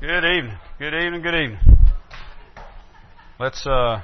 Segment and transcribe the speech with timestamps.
[0.00, 0.56] Good evening.
[0.78, 1.22] Good evening.
[1.22, 1.58] Good evening.
[3.40, 4.00] Let's uh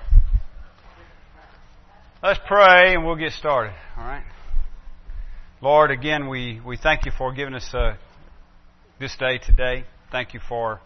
[2.20, 3.72] let's pray and we'll get started.
[3.96, 4.24] All right.
[5.60, 7.94] Lord, again we we thank you for giving us uh,
[8.98, 9.84] this day today.
[10.10, 10.80] Thank you for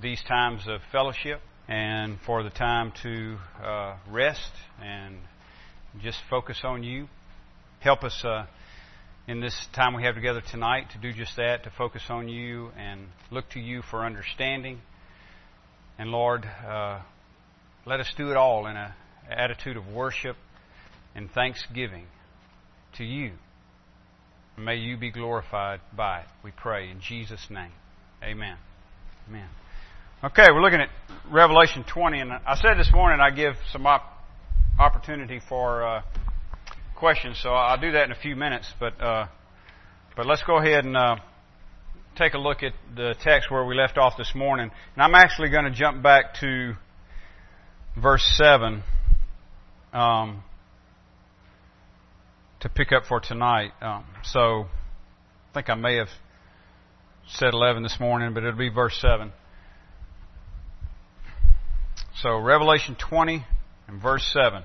[0.00, 4.52] these times of fellowship and for the time to uh, rest
[4.82, 5.18] and
[6.00, 7.08] just focus on you.
[7.80, 8.46] Help us uh,
[9.28, 12.70] in this time we have together tonight to do just that, to focus on you
[12.78, 14.80] and look to you for understanding.
[15.98, 17.00] And Lord, uh,
[17.84, 18.92] let us do it all in an
[19.30, 20.36] attitude of worship
[21.14, 22.06] and thanksgiving
[22.96, 23.32] to you.
[24.56, 27.72] May you be glorified by it, we pray, in Jesus' name.
[28.22, 28.56] Amen.
[29.28, 29.48] Amen.
[30.24, 30.88] Okay, we're looking at
[31.30, 34.10] Revelation 20, and I said this morning I give some op-
[34.80, 36.02] opportunity for uh,
[36.98, 38.72] questions, so I'll do that in a few minutes.
[38.80, 39.28] But uh,
[40.16, 41.16] but let's go ahead and uh,
[42.16, 44.70] take a look at the text where we left off this morning.
[44.94, 46.74] And I'm actually going to jump back to
[47.96, 48.82] verse seven
[49.92, 50.42] um,
[52.60, 53.70] to pick up for tonight.
[53.80, 54.66] Um, so
[55.50, 56.08] I think I may have
[57.28, 59.32] said 11 this morning, but it'll be verse 7.
[62.22, 63.44] So Revelation 20
[63.86, 64.64] and verse 7.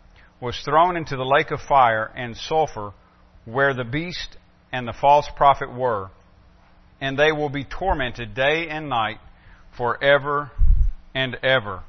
[0.41, 2.91] was thrown into the lake of fire and sulfur
[3.45, 4.37] where the beast
[4.71, 6.09] and the false prophet were,
[6.99, 9.19] and they will be tormented day and night
[9.77, 10.51] forever
[11.13, 11.83] and ever.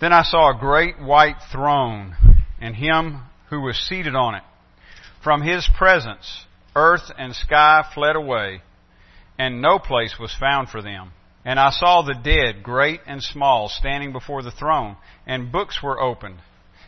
[0.00, 2.16] Then I saw a great white throne
[2.60, 4.42] and him who was seated on it.
[5.22, 6.44] From his presence,
[6.74, 8.62] earth and sky fled away,
[9.38, 11.12] and no place was found for them.
[11.44, 14.96] And I saw the dead, great and small, standing before the throne,
[15.26, 16.38] and books were opened.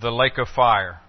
[0.00, 1.00] the lake of fire.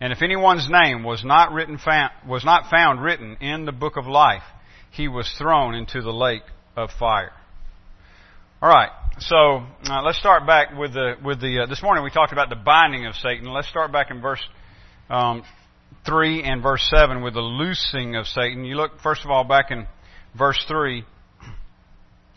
[0.00, 1.78] And if anyone's name was not written
[2.26, 4.42] was not found written in the book of life,
[4.90, 6.42] he was thrown into the lake
[6.76, 7.32] of fire.
[8.62, 8.90] All right.
[9.18, 12.48] So uh, let's start back with the with the uh, this morning we talked about
[12.48, 13.44] the binding of Satan.
[13.52, 14.42] Let's start back in verse
[15.10, 15.42] um,
[16.06, 18.64] three and verse seven with the loosing of Satan.
[18.64, 19.86] You look first of all back in
[20.38, 21.04] verse three,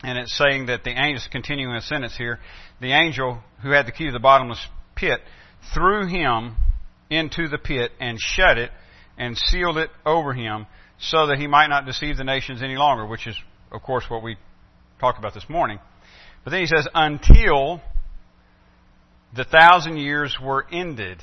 [0.02, 2.38] and it's saying that the angel continuing a sentence here.
[2.82, 4.60] The angel who had the key to the bottomless
[4.94, 5.20] pit
[5.72, 6.56] threw him
[7.10, 8.70] into the pit and shut it
[9.16, 10.66] and sealed it over him
[10.98, 13.36] so that he might not deceive the nations any longer, which is,
[13.72, 14.36] of course, what we
[15.00, 15.78] talked about this morning.
[16.42, 17.80] But then he says, until
[19.34, 21.22] the thousand years were ended.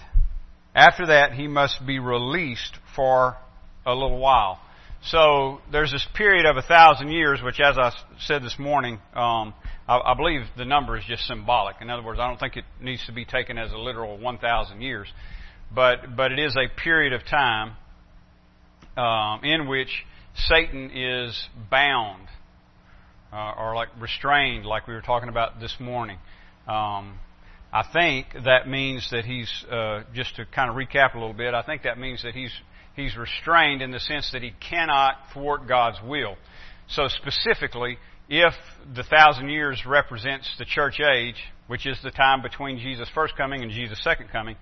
[0.75, 3.38] After that, he must be released for
[3.85, 4.59] a little while.
[5.03, 9.53] So there's this period of a thousand years, which, as I said this morning, um,
[9.91, 11.75] I, I believe the number is just symbolic.
[11.81, 14.81] In other words, I don't think it needs to be taken as a literal 1,000
[14.81, 15.07] years,
[15.74, 17.75] but but it is a period of time
[18.96, 19.90] um, in which
[20.47, 22.28] Satan is bound
[23.34, 26.19] uh, or like restrained, like we were talking about this morning.
[26.68, 27.19] Um,
[27.74, 31.53] I think that means that he's uh, just to kind of recap a little bit.
[31.53, 32.53] I think that means that he's
[32.96, 36.35] he's restrained in the sense that he cannot thwart God's will.
[36.88, 37.97] So specifically,
[38.29, 38.53] if
[38.95, 41.35] the thousand years represents the church age,
[41.68, 44.56] which is the time between Jesus' first coming and Jesus' second coming,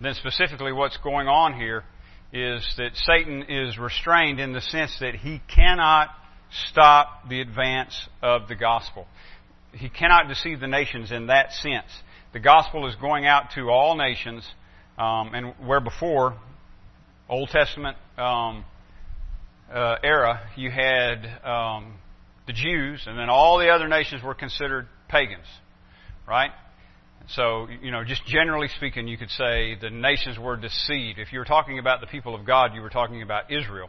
[0.00, 1.84] then specifically what's going on here
[2.32, 6.08] is that Satan is restrained in the sense that he cannot
[6.68, 9.06] stop the advance of the gospel.
[9.72, 11.88] He cannot deceive the nations in that sense.
[12.32, 14.48] The gospel is going out to all nations,
[14.98, 16.36] um, and where before,
[17.28, 18.64] Old Testament um,
[19.72, 21.94] uh, era, you had um,
[22.50, 25.46] the Jews, and then all the other nations were considered pagans,
[26.26, 26.50] right?
[27.28, 31.20] So, you know, just generally speaking, you could say the nations were deceived.
[31.20, 33.88] If you were talking about the people of God, you were talking about Israel.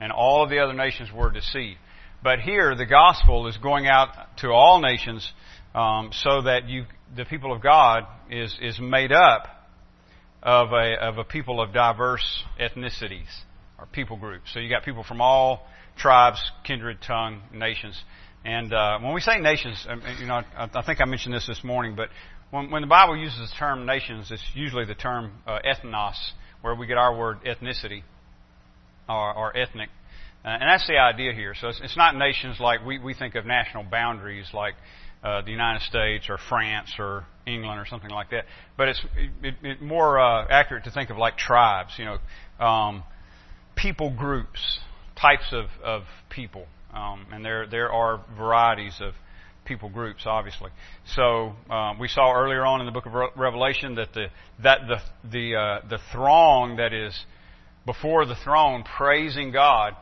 [0.00, 1.78] And all of the other nations were deceived.
[2.22, 4.08] But here, the gospel is going out
[4.38, 5.28] to all nations
[5.74, 6.84] um, so that you,
[7.16, 9.48] the people of God is, is made up
[10.44, 13.32] of a, of a people of diverse ethnicities
[13.80, 14.50] or people groups.
[14.54, 18.00] So you got people from all tribes, kindred, tongue, nations.
[18.44, 21.46] And uh, when we say nations, um, you know, I, I think I mentioned this
[21.46, 22.08] this morning, but
[22.50, 26.14] when, when the Bible uses the term nations, it's usually the term uh, ethnos,
[26.60, 28.02] where we get our word ethnicity
[29.08, 29.88] or, or ethnic.
[30.44, 31.54] Uh, and that's the idea here.
[31.60, 34.74] So it's, it's, not nations like we, we think of national boundaries like
[35.24, 38.44] uh, the United States or France or England or something like that.
[38.76, 39.04] But it's
[39.42, 43.02] it, it more uh, accurate to think of like tribes, you know, um,
[43.74, 44.78] people groups,
[45.20, 46.66] types of, of people.
[46.92, 49.14] Um, and there, there are varieties of
[49.66, 50.70] people groups, obviously.
[51.14, 54.26] So um, we saw earlier on in the book of Re- Revelation that the
[54.62, 57.18] that the the uh, the throng that is
[57.84, 59.94] before the throne praising God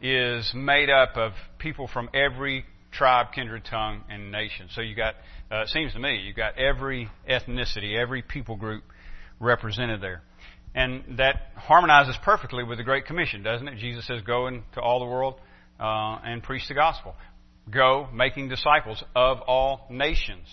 [0.00, 4.68] is made up of people from every tribe, kindred, tongue, and nation.
[4.72, 5.16] So you got
[5.50, 8.84] uh, it seems to me you got every ethnicity, every people group
[9.40, 10.22] represented there.
[10.78, 13.78] And that harmonizes perfectly with the Great Commission, doesn't it?
[13.78, 15.34] Jesus says, Go into all the world
[15.80, 17.16] uh, and preach the gospel.
[17.68, 20.46] Go, making disciples of all nations,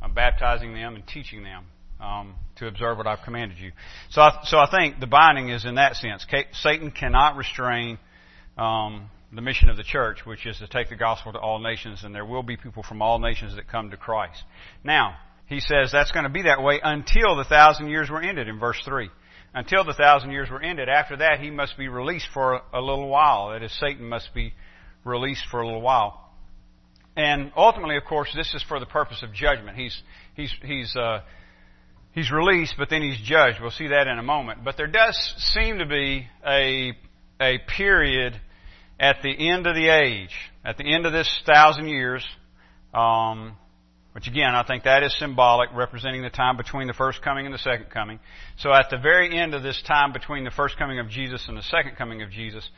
[0.00, 1.66] uh, baptizing them and teaching them
[2.00, 3.72] um, to observe what I've commanded you.
[4.08, 6.24] So, I, so I think the binding is in that sense.
[6.52, 7.98] Satan cannot restrain
[8.56, 12.02] um, the mission of the church, which is to take the gospel to all nations,
[12.02, 14.42] and there will be people from all nations that come to Christ.
[14.82, 15.18] Now,
[15.52, 18.58] he says that's going to be that way until the thousand years were ended in
[18.58, 19.10] verse 3
[19.54, 20.88] until the thousand years were ended.
[20.88, 23.50] After that, he must be released for a little while.
[23.50, 24.54] That is, Satan must be
[25.04, 26.30] released for a little while.
[27.16, 29.76] And ultimately, of course, this is for the purpose of judgment.
[29.76, 30.02] He's
[30.34, 31.20] he's he's uh,
[32.12, 33.58] he's released, but then he's judged.
[33.60, 34.64] We'll see that in a moment.
[34.64, 35.16] But there does
[35.52, 36.92] seem to be a
[37.38, 38.40] a period
[38.98, 40.34] at the end of the age,
[40.64, 42.24] at the end of this thousand years,
[42.94, 43.58] um,
[44.12, 47.54] which again, I think that is symbolic, representing the time between the first coming and
[47.54, 48.20] the second coming.
[48.58, 51.56] So at the very end of this time between the first coming of Jesus and
[51.56, 52.68] the second coming of Jesus,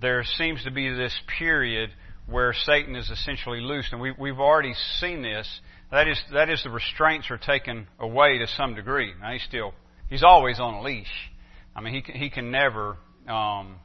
[0.00, 1.90] there seems to be this period
[2.26, 5.48] where Satan is essentially loosed, and we, we've already seen this.
[5.90, 9.12] That is, that is the restraints are taken away to some degree.
[9.20, 9.72] Now he's still,
[10.08, 11.30] he's always on a leash.
[11.74, 12.96] I mean, he can, he can never
[13.26, 13.76] um,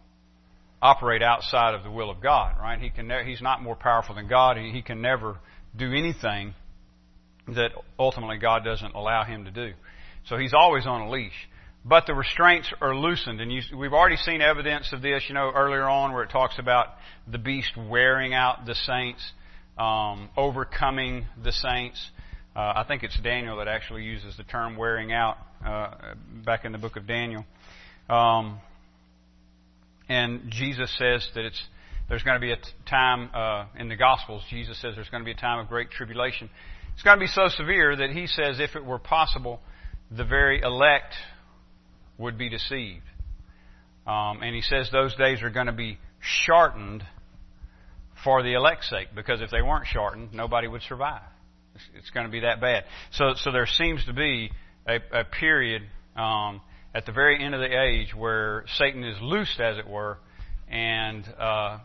[0.81, 2.79] operate outside of the will of God, right?
[2.79, 4.57] He can, ne- he's not more powerful than God.
[4.57, 5.37] He, he can never
[5.75, 6.53] do anything
[7.47, 9.73] that ultimately God doesn't allow him to do.
[10.27, 11.49] So he's always on a leash.
[11.85, 15.51] But the restraints are loosened, and you, we've already seen evidence of this, you know,
[15.53, 16.87] earlier on where it talks about
[17.29, 19.21] the beast wearing out the saints,
[19.77, 22.01] um, overcoming the saints.
[22.55, 26.13] Uh, I think it's Daniel that actually uses the term wearing out uh,
[26.45, 27.43] back in the book of Daniel.
[28.09, 28.59] Um,
[30.07, 31.61] and Jesus says that it's
[32.09, 32.57] there's going to be a
[32.89, 34.43] time uh, in the Gospels.
[34.49, 36.49] Jesus says there's going to be a time of great tribulation.
[36.93, 39.59] It's going to be so severe that he says if it were possible,
[40.11, 41.13] the very elect
[42.17, 43.03] would be deceived.
[44.05, 47.03] Um, and he says those days are going to be shortened
[48.23, 51.23] for the elect's sake, because if they weren't shortened, nobody would survive.
[51.75, 52.85] It's, it's going to be that bad.
[53.11, 54.51] So, so there seems to be
[54.87, 55.81] a, a period
[56.15, 56.61] um,
[56.95, 60.19] at the very end of the age where Satan is loosed, as it were,
[60.69, 61.79] and uh,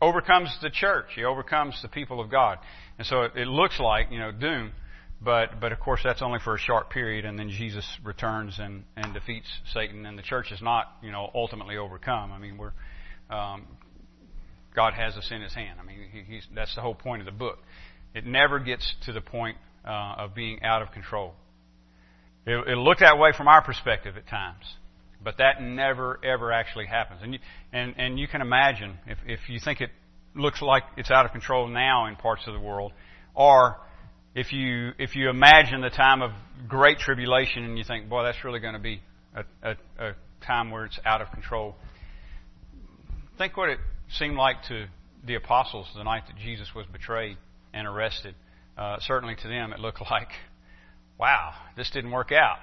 [0.00, 1.06] overcomes the church.
[1.14, 2.58] He overcomes the people of God.
[2.98, 4.72] And so it, it looks like, you know, doom.
[5.20, 8.84] But, but of course, that's only for a short period, and then Jesus returns and,
[8.96, 12.30] and defeats Satan, and the church is not, you know, ultimately overcome.
[12.30, 12.72] I mean, we're,
[13.30, 13.66] um,
[14.74, 15.78] God has us in His hand.
[15.80, 17.58] I mean, he, that's the whole point of the book.
[18.14, 21.32] It never gets to the point uh, of being out of control.
[22.44, 24.64] It, it'll look that way from our perspective at times,
[25.22, 27.20] but that never ever actually happens.
[27.22, 27.38] And you,
[27.72, 29.90] and and you can imagine if if you think it
[30.34, 32.92] looks like it's out of control now in parts of the world,
[33.34, 33.76] or
[34.34, 36.32] if you if you imagine the time of
[36.68, 39.00] great tribulation and you think, boy, that's really going to be
[39.34, 40.14] a, a, a
[40.44, 41.76] time where it's out of control.
[43.38, 44.86] Think what it seemed like to
[45.26, 47.36] the apostles the night that Jesus was betrayed
[47.72, 48.34] and arrested.
[48.76, 50.28] Uh, certainly to them, it looked like,
[51.18, 52.58] wow, this didn't work out.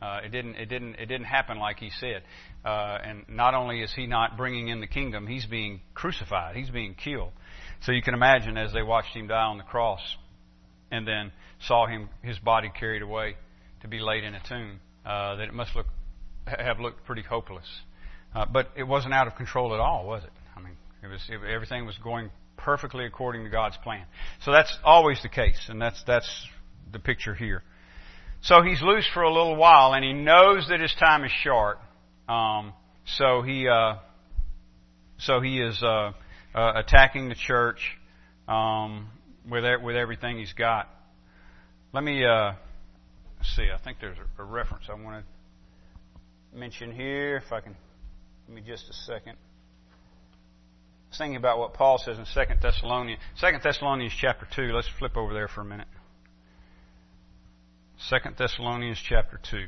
[0.00, 0.54] Uh, it didn't.
[0.54, 0.94] It didn't.
[0.94, 2.22] It didn't happen like he said.
[2.64, 6.54] Uh, and not only is he not bringing in the kingdom, he's being crucified.
[6.54, 7.32] He's being killed.
[7.82, 10.00] So you can imagine as they watched him die on the cross,
[10.90, 11.32] and then
[11.66, 13.36] saw him his body carried away
[13.82, 15.86] to be laid in a tomb, uh, that it must look
[16.46, 17.66] have looked pretty hopeless.
[18.34, 20.30] Uh, but it wasn't out of control at all, was it?
[20.56, 24.04] I mean, it was it, everything was going perfectly according to God's plan.
[24.44, 26.46] So that's always the case, and that's that's
[26.92, 27.62] the picture here.
[28.40, 31.78] So he's loose for a little while, and he knows that his time is short.
[32.28, 32.72] Um,
[33.04, 33.96] so he uh,
[35.18, 36.12] so he is uh,
[36.54, 37.80] uh, attacking the church
[38.46, 39.08] um,
[39.48, 40.88] with with everything he's got.
[41.92, 42.52] Let me uh,
[43.42, 43.68] see.
[43.74, 47.42] I think there's a, a reference I want to mention here.
[47.44, 47.74] If I can,
[48.46, 49.32] give me just a second.
[49.32, 54.72] I was thinking about what Paul says in Second Thessalonians, Second Thessalonians chapter two.
[54.74, 55.88] Let's flip over there for a minute.
[58.06, 59.66] Second Thessalonians chapter two.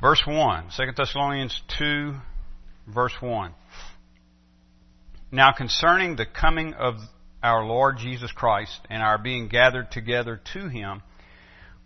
[0.00, 0.64] Verse 1.
[0.76, 2.14] 2 Thessalonians 2,
[2.88, 3.54] verse 1.
[5.30, 6.96] Now concerning the coming of
[7.44, 11.02] our Lord Jesus Christ and our being gathered together to Him,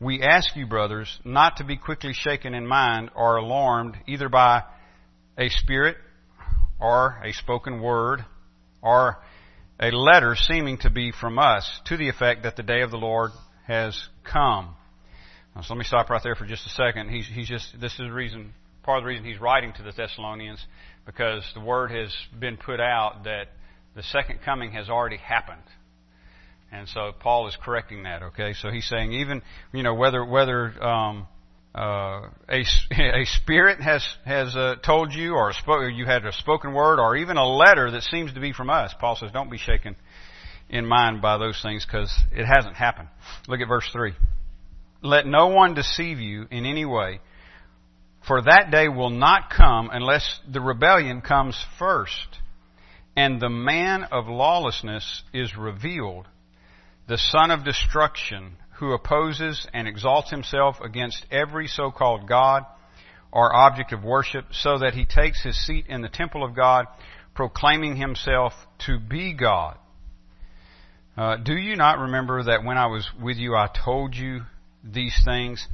[0.01, 4.63] we ask you, brothers, not to be quickly shaken in mind or alarmed either by
[5.37, 5.99] a spirit
[6.81, 8.25] or a spoken word
[8.81, 9.19] or
[9.81, 12.97] a letter seeming to be from us to the effect that the day of the
[12.97, 13.31] Lord
[13.67, 14.75] has come.
[15.55, 17.11] Now, so let me stop right there for just a second.
[17.11, 19.93] He's, he's just, this is the reason, part of the reason he's writing to the
[19.93, 20.65] Thessalonians,
[21.07, 23.49] because the word has been put out that
[23.95, 25.63] the second coming has already happened.
[26.71, 28.53] And so Paul is correcting that, okay?
[28.53, 29.43] So he's saying even,
[29.73, 31.27] you know, whether, whether, um,
[31.79, 36.73] uh, a, a spirit has, has, uh, told you or spoke, you had a spoken
[36.73, 38.93] word or even a letter that seems to be from us.
[38.99, 39.95] Paul says don't be shaken
[40.69, 43.09] in mind by those things because it hasn't happened.
[43.47, 44.13] Look at verse 3.
[45.03, 47.21] Let no one deceive you in any way,
[48.27, 52.41] for that day will not come unless the rebellion comes first,
[53.17, 56.27] and the man of lawlessness is revealed,
[57.07, 62.65] the son of destruction, who opposes and exalts himself against every so-called God
[63.33, 66.87] or object of worship, so that he takes his seat in the temple of God,
[67.35, 68.55] proclaiming himself
[68.87, 69.77] to be God.
[71.17, 74.43] Uh, do you not remember that when I was with you, I told you
[74.85, 75.67] these things.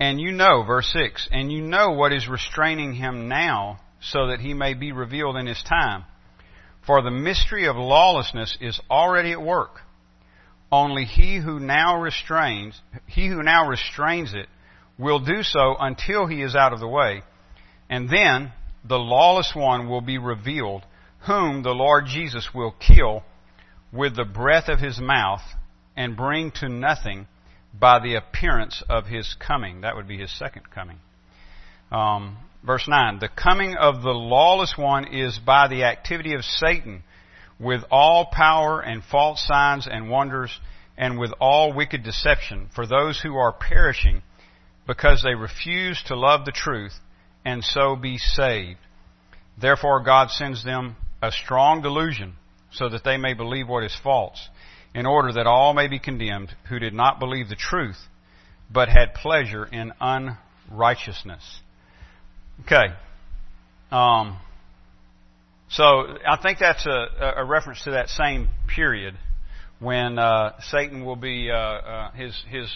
[0.00, 4.40] And you know, verse 6, and you know what is restraining him now so that
[4.40, 6.04] he may be revealed in his time.
[6.86, 9.80] For the mystery of lawlessness is already at work.
[10.70, 14.48] Only he who now restrains, he who now restrains it
[14.98, 17.22] will do so until he is out of the way.
[17.88, 18.52] And then
[18.84, 20.84] the lawless one will be revealed,
[21.26, 23.22] whom the Lord Jesus will kill
[23.92, 25.42] with the breath of his mouth
[25.96, 27.26] and bring to nothing
[27.72, 29.82] by the appearance of his coming.
[29.82, 30.98] That would be his second coming.
[31.90, 37.02] Um, verse 9 The coming of the lawless one is by the activity of Satan
[37.58, 40.58] with all power and false signs and wonders
[40.96, 44.22] and with all wicked deception for those who are perishing
[44.86, 46.94] because they refuse to love the truth
[47.44, 48.78] and so be saved.
[49.60, 52.34] Therefore God sends them a strong delusion
[52.72, 54.48] so that they may believe what is false
[54.94, 57.98] in order that all may be condemned who did not believe the truth,
[58.70, 61.60] but had pleasure in unrighteousness.
[62.60, 62.94] Okay.
[63.90, 64.38] Um,
[65.74, 65.82] so
[66.26, 69.18] I think that's a, a, reference to that same period
[69.80, 72.72] when uh, Satan will be uh, uh, his his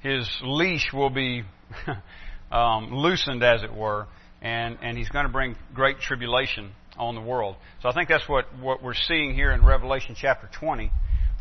[0.00, 1.44] his leash will be
[2.52, 4.08] um, loosened, as it were,
[4.40, 7.54] and and he's going to bring great tribulation on the world.
[7.80, 10.90] So I think that's what what we're seeing here in Revelation chapter 20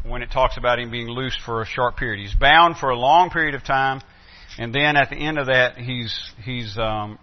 [0.03, 2.21] when it talks about him being loosed for a short period.
[2.21, 4.01] He's bound for a long period of time,
[4.59, 7.17] and then at the end of that, he's he's um,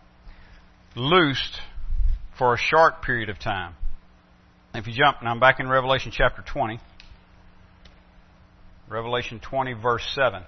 [0.96, 1.60] loosed
[2.38, 3.74] for a short period of time.
[4.74, 6.78] If you jump, now I'm back in Revelation chapter 20.
[8.88, 10.42] Revelation 20, verse 7.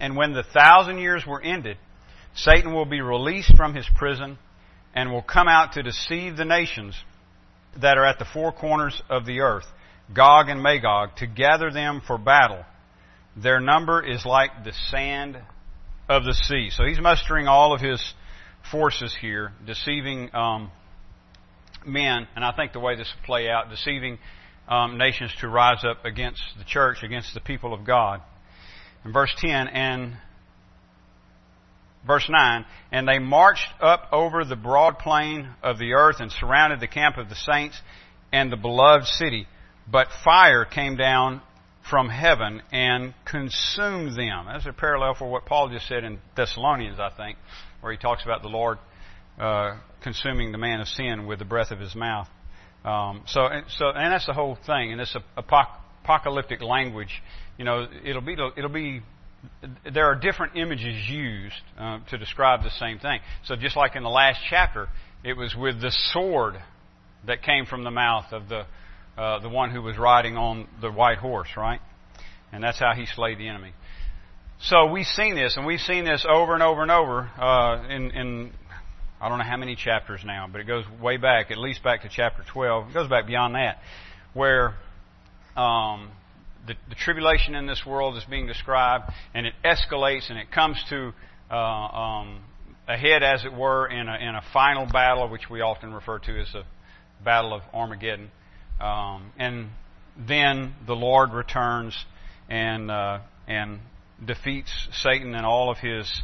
[0.00, 1.76] And when the thousand years were ended,
[2.34, 4.38] Satan will be released from his prison
[4.94, 6.96] and will come out to deceive the nations
[7.80, 9.66] that are at the four corners of the earth
[10.12, 12.64] Gog and Magog, to gather them for battle.
[13.36, 15.38] Their number is like the sand
[16.08, 16.70] of the sea.
[16.70, 18.02] So he's mustering all of his
[18.70, 20.70] forces here, deceiving um,
[21.86, 24.18] men, and I think the way this will play out, deceiving
[24.68, 28.20] um, nations to rise up against the church, against the people of God.
[29.04, 30.16] In verse 10, and
[32.06, 36.80] verse 9, and they marched up over the broad plain of the earth and surrounded
[36.80, 37.80] the camp of the saints
[38.32, 39.46] and the beloved city.
[39.90, 41.42] But fire came down
[41.88, 44.46] from heaven and consumed them.
[44.46, 47.38] That's a parallel for what Paul just said in Thessalonians, I think,
[47.82, 48.78] where he talks about the Lord
[49.38, 52.28] uh, consuming the man of sin with the breath of his mouth.
[52.84, 54.92] Um, so, so, and that's the whole thing.
[54.92, 57.22] And this apocalyptic language,
[57.58, 59.02] you know, it'll be, it'll be.
[59.92, 63.20] There are different images used uh, to describe the same thing.
[63.44, 64.88] So, just like in the last chapter,
[65.24, 66.54] it was with the sword
[67.26, 68.66] that came from the mouth of the
[69.16, 71.80] uh, the one who was riding on the white horse, right?
[72.52, 73.72] And that's how he slayed the enemy.
[74.66, 78.12] So we've seen this, and we've seen this over and over and over uh, in,
[78.12, 78.52] in
[79.20, 82.02] I don't know how many chapters now, but it goes way back, at least back
[82.02, 82.90] to chapter 12.
[82.90, 83.78] It goes back beyond that,
[84.34, 84.76] where
[85.56, 86.12] um,
[86.64, 90.80] the, the tribulation in this world is being described, and it escalates and it comes
[90.90, 91.12] to
[91.50, 92.40] uh, um,
[92.86, 96.20] a head, as it were, in a, in a final battle, which we often refer
[96.20, 96.62] to as the
[97.24, 98.30] Battle of Armageddon.
[98.80, 99.70] Um, and
[100.16, 101.96] then the Lord returns
[102.48, 103.80] and uh, and
[104.24, 106.22] defeats Satan and all of his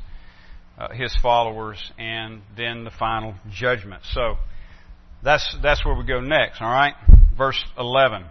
[0.78, 4.02] uh, his followers, and then the final judgment.
[4.12, 4.36] So
[5.22, 6.60] that's that's where we go next.
[6.62, 6.94] All right,
[7.36, 8.24] verse eleven.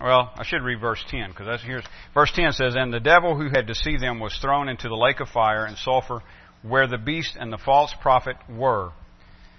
[0.00, 3.34] Well, I should read verse 10 because that's here's verse 10 says, "And the devil
[3.34, 6.20] who had deceived them was thrown into the lake of fire and sulfur,
[6.62, 8.90] where the beast and the false prophet were,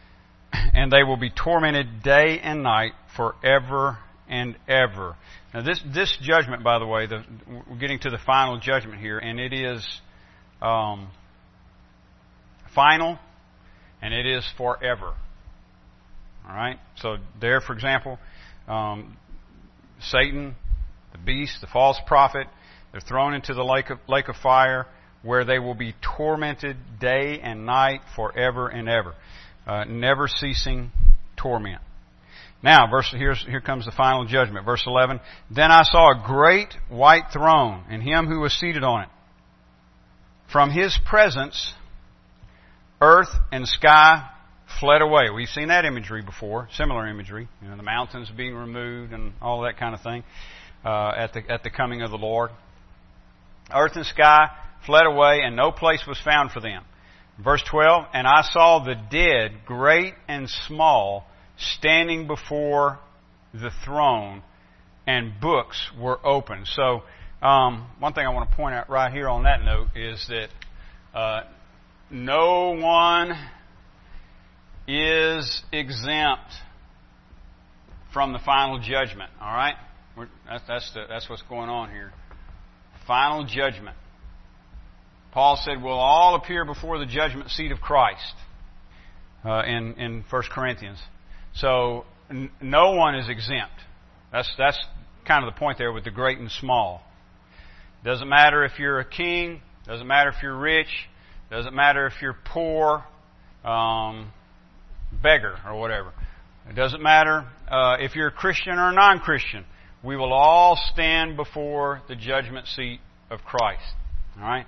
[0.53, 3.97] and they will be tormented day and night forever
[4.29, 5.15] and ever."
[5.53, 7.23] Now, this this judgment, by the way, the,
[7.69, 9.85] we're getting to the final judgment here, and it is
[10.61, 11.09] um,
[12.73, 13.19] final,
[14.01, 15.13] and it is forever.
[16.47, 16.79] All right.
[16.97, 18.19] So there, for example.
[18.67, 19.17] Um,
[19.99, 20.55] Satan,
[21.11, 22.47] the beast, the false prophet.
[22.91, 24.87] They're thrown into the lake of, lake of fire
[25.23, 29.15] where they will be tormented day and night forever and ever.
[29.65, 30.91] Uh, never ceasing
[31.35, 31.81] torment.
[32.67, 34.65] Now, verse, here comes the final judgment.
[34.65, 35.21] Verse 11.
[35.49, 39.09] Then I saw a great white throne and him who was seated on it.
[40.51, 41.73] From his presence,
[42.99, 44.29] earth and sky
[44.81, 45.29] fled away.
[45.33, 49.61] We've seen that imagery before, similar imagery, you know, the mountains being removed and all
[49.61, 50.25] that kind of thing
[50.83, 52.51] uh, at the at the coming of the Lord.
[53.73, 54.49] Earth and sky
[54.85, 56.83] fled away, and no place was found for them.
[57.41, 61.26] Verse 12, and I saw the dead, great and small,
[61.57, 62.99] standing before
[63.53, 64.43] the throne,
[65.05, 66.67] and books were opened.
[66.67, 67.03] So,
[67.41, 70.49] um, one thing I want to point out right here on that note is that
[71.17, 71.41] uh,
[72.09, 73.33] no one
[74.87, 76.51] is exempt
[78.13, 79.29] from the final judgment.
[79.41, 79.75] All right?
[80.47, 82.11] That's, that's, the, that's what's going on here.
[83.05, 83.95] Final judgment.
[85.31, 88.33] Paul said, We'll all appear before the judgment seat of Christ
[89.45, 90.97] uh, in, in 1 Corinthians.
[91.57, 93.73] So, n- no one is exempt.
[94.31, 94.77] That's, that's
[95.27, 97.03] kind of the point there with the great and small.
[98.03, 100.87] Doesn't matter if you're a king, doesn't matter if you're rich,
[101.49, 103.03] doesn't matter if you're poor,
[103.63, 104.31] um,
[105.11, 106.13] beggar or whatever.
[106.69, 109.65] It doesn't matter uh, if you're a Christian or a non Christian.
[110.03, 113.83] We will all stand before the judgment seat of Christ.
[114.37, 114.65] All right?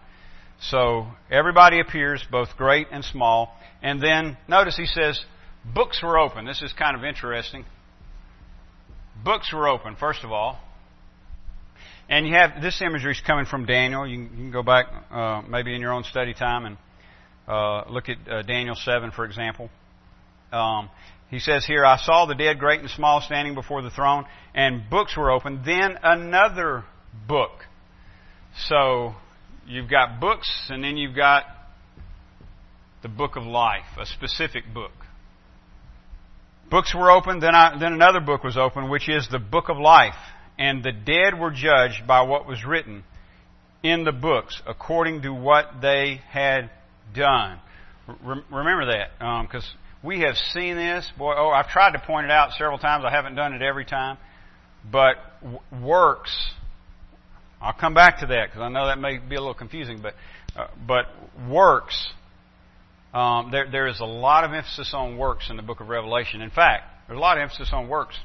[0.61, 3.55] So everybody appears, both great and small.
[3.81, 5.23] And then notice he says,
[5.65, 6.45] books were open.
[6.45, 7.65] This is kind of interesting.
[9.23, 10.59] Books were open, first of all.
[12.07, 14.07] And you have this imagery is coming from Daniel.
[14.07, 16.77] You can, you can go back uh, maybe in your own study time and
[17.47, 19.69] uh, look at uh, Daniel 7, for example.
[20.51, 20.89] Um,
[21.29, 24.89] he says here, I saw the dead, great and small, standing before the throne, and
[24.89, 25.63] books were opened.
[25.63, 26.83] Then another
[27.27, 27.51] book.
[28.67, 29.13] So
[29.67, 31.43] you've got books, and then you've got
[33.03, 34.91] the book of life, a specific book.
[36.69, 39.77] Books were opened, then, I, then another book was opened, which is the book of
[39.77, 40.15] life.
[40.57, 43.03] And the dead were judged by what was written
[43.81, 46.69] in the books, according to what they had
[47.15, 47.59] done.
[48.07, 49.11] Re- remember that,
[49.47, 51.09] because um, we have seen this.
[51.17, 53.05] Boy, oh, I've tried to point it out several times.
[53.05, 54.17] I haven't done it every time.
[54.89, 55.17] But
[55.81, 56.35] works,
[57.61, 60.01] I'll come back to that because I know that may be a little confusing.
[60.01, 60.13] But
[60.55, 61.05] uh, but
[61.49, 62.09] works,
[63.13, 66.41] um, there there is a lot of emphasis on works in the Book of Revelation.
[66.41, 68.15] In fact, there's a lot of emphasis on works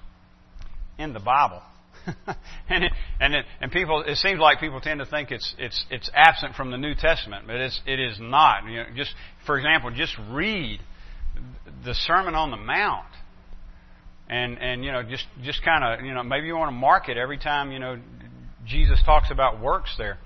[0.98, 1.62] in the Bible.
[2.68, 5.84] and it, and it, and people it seems like people tend to think it's it's
[5.90, 8.64] it's absent from the New Testament, but it's it is not.
[8.68, 9.14] You know, just
[9.46, 10.80] for example, just read
[11.84, 13.06] the Sermon on the Mount.
[14.28, 17.08] And, and, you know, just, just kind of, you know, maybe you want to mark
[17.08, 17.98] it every time, you know,
[18.66, 20.18] Jesus talks about works there.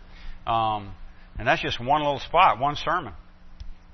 [0.47, 0.95] Um,
[1.37, 3.13] and that's just one little spot, one sermon.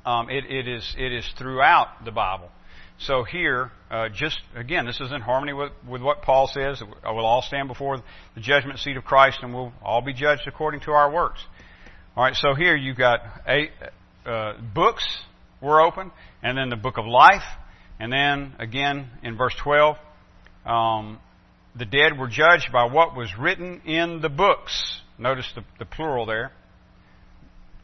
[0.05, 2.51] Um, it, it is, it is throughout the Bible.
[2.99, 6.81] So here, uh, just again, this is in harmony with, with what Paul says.
[7.05, 8.03] We'll all stand before
[8.35, 11.40] the judgment seat of Christ, and we'll all be judged according to our works.
[12.17, 12.37] All right.
[12.37, 13.71] So here you've got eight
[14.25, 15.05] uh, books
[15.61, 16.12] were open,
[16.43, 17.43] and then the book of life,
[17.99, 19.97] and then again in verse 12,
[20.64, 21.19] um,
[21.75, 25.01] the dead were judged by what was written in the books.
[25.19, 26.53] Notice the, the plural there.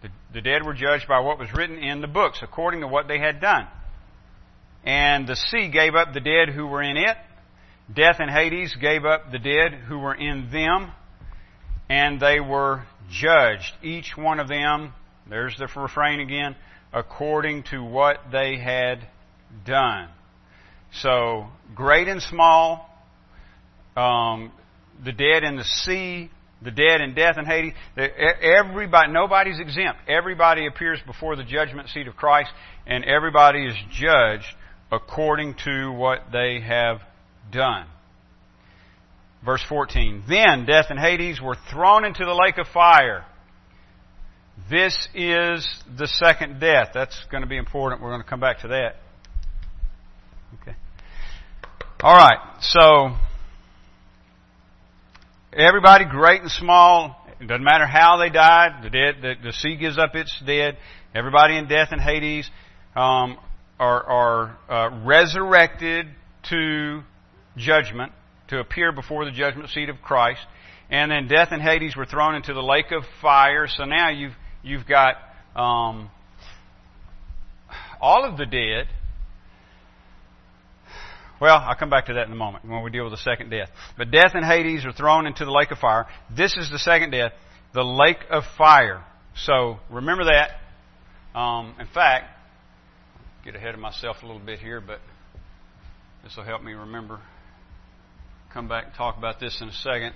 [0.03, 3.09] The, the dead were judged by what was written in the books, according to what
[3.09, 3.67] they had done.
[4.85, 7.17] And the sea gave up the dead who were in it.
[7.93, 10.93] Death and Hades gave up the dead who were in them.
[11.89, 14.95] And they were judged, each one of them,
[15.29, 16.57] there's the refrain again,
[16.93, 19.07] according to what they had
[19.65, 20.09] done.
[20.93, 22.89] So, great and small,
[23.97, 24.53] um,
[25.05, 26.31] the dead in the sea,
[26.63, 30.01] the dead in death and Hades, everybody, nobody's exempt.
[30.09, 32.51] Everybody appears before the judgment seat of Christ,
[32.87, 34.47] and everybody is judged
[34.93, 37.01] according to what they have
[37.51, 37.87] done.
[39.45, 40.25] Verse 14.
[40.29, 43.25] Then death and Hades were thrown into the lake of fire.
[44.69, 46.89] This is the second death.
[46.93, 48.03] That's going to be important.
[48.03, 48.97] We're going to come back to that.
[50.61, 50.77] Okay.
[52.03, 52.39] All right.
[52.61, 53.17] So,
[55.53, 58.83] everybody, great and small, it doesn't matter how they died.
[58.83, 60.77] The dead, the, the sea gives up its dead.
[61.15, 62.49] Everybody in death and Hades
[62.95, 63.37] um,
[63.79, 66.07] are, are uh, resurrected
[66.51, 67.03] to
[67.57, 68.13] judgment
[68.49, 70.41] to appear before the judgment seat of Christ.
[70.91, 73.67] And then death and Hades were thrown into the lake of fire.
[73.69, 75.17] So now you've, you've got
[75.57, 76.11] um,
[78.01, 78.89] all of the dead.
[81.41, 83.51] Well, I'll come back to that in a moment when we deal with the second
[83.51, 83.71] death.
[83.97, 86.07] But death and Hades are thrown into the lake of fire.
[86.37, 87.33] This is the second death,
[87.73, 89.05] the lake of fire.
[89.35, 91.39] So remember that.
[91.39, 92.27] Um, in fact,
[93.45, 95.01] get ahead of myself a little bit here, but
[96.23, 97.21] this will help me remember
[98.53, 100.13] come back and talk about this in a second.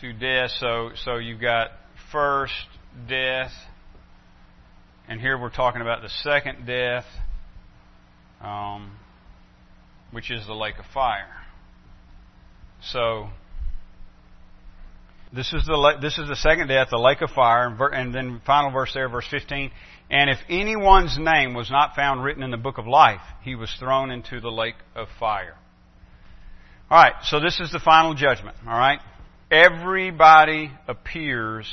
[0.00, 0.50] To death.
[0.58, 1.70] So, so you've got
[2.12, 2.52] first
[3.08, 3.50] death,
[5.08, 7.04] and here we're talking about the second death,
[8.40, 8.92] um,
[10.10, 11.28] which is the lake of fire.
[12.80, 13.28] So,
[15.32, 18.70] this is the this is the second death, the lake of fire, and then final
[18.70, 19.70] verse there, verse 15.
[20.10, 23.70] And if anyone's name was not found written in the book of life, he was
[23.78, 25.54] thrown into the lake of fire.
[26.90, 28.56] All right, so this is the final judgment.
[28.66, 29.00] All right,
[29.50, 31.70] everybody appears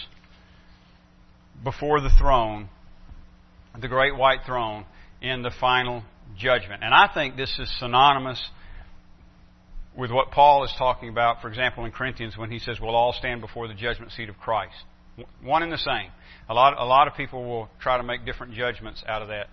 [1.64, 2.68] before the throne,
[3.80, 4.86] the great white throne,
[5.22, 6.04] in the final
[6.38, 6.84] judgment.
[6.84, 8.42] And I think this is synonymous
[9.98, 13.14] with what Paul is talking about, for example, in Corinthians when he says we'll all
[13.14, 14.76] stand before the judgment seat of Christ.
[15.42, 16.12] One and the same.
[16.50, 19.48] A lot, a lot of people will try to make different judgments out of that.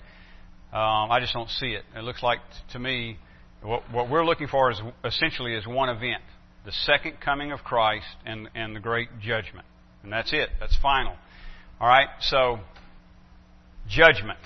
[0.76, 1.84] Um, I just don't see it.
[1.94, 2.40] It looks like
[2.72, 3.18] to me
[3.62, 6.22] what, what we're looking for is essentially is one event
[6.64, 9.66] the second coming of Christ and, and the great judgment.
[10.02, 10.48] And that's it.
[10.60, 11.14] That's final.
[11.80, 12.08] All right?
[12.20, 12.60] So,
[13.88, 14.38] judgment.